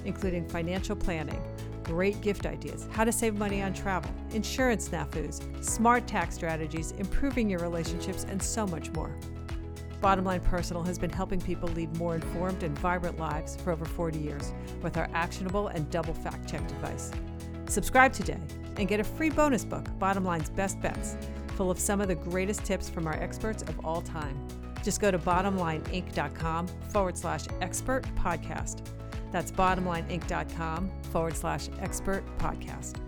[0.04, 1.40] including financial planning,
[1.84, 7.48] great gift ideas, how to save money on travel, insurance snafus, smart tax strategies, improving
[7.48, 9.14] your relationships, and so much more.
[10.00, 13.84] Bottom Line Personal has been helping people lead more informed and vibrant lives for over
[13.84, 14.52] 40 years
[14.82, 17.12] with our actionable and double fact checked advice.
[17.68, 18.40] Subscribe today
[18.78, 21.16] and get a free bonus book, Bottom Line's Best Bets,
[21.54, 24.36] full of some of the greatest tips from our experts of all time.
[24.82, 28.84] Just go to bottomlineinc.com forward slash expert podcast.
[29.32, 33.07] That's bottomlineinc.com forward slash expert podcast.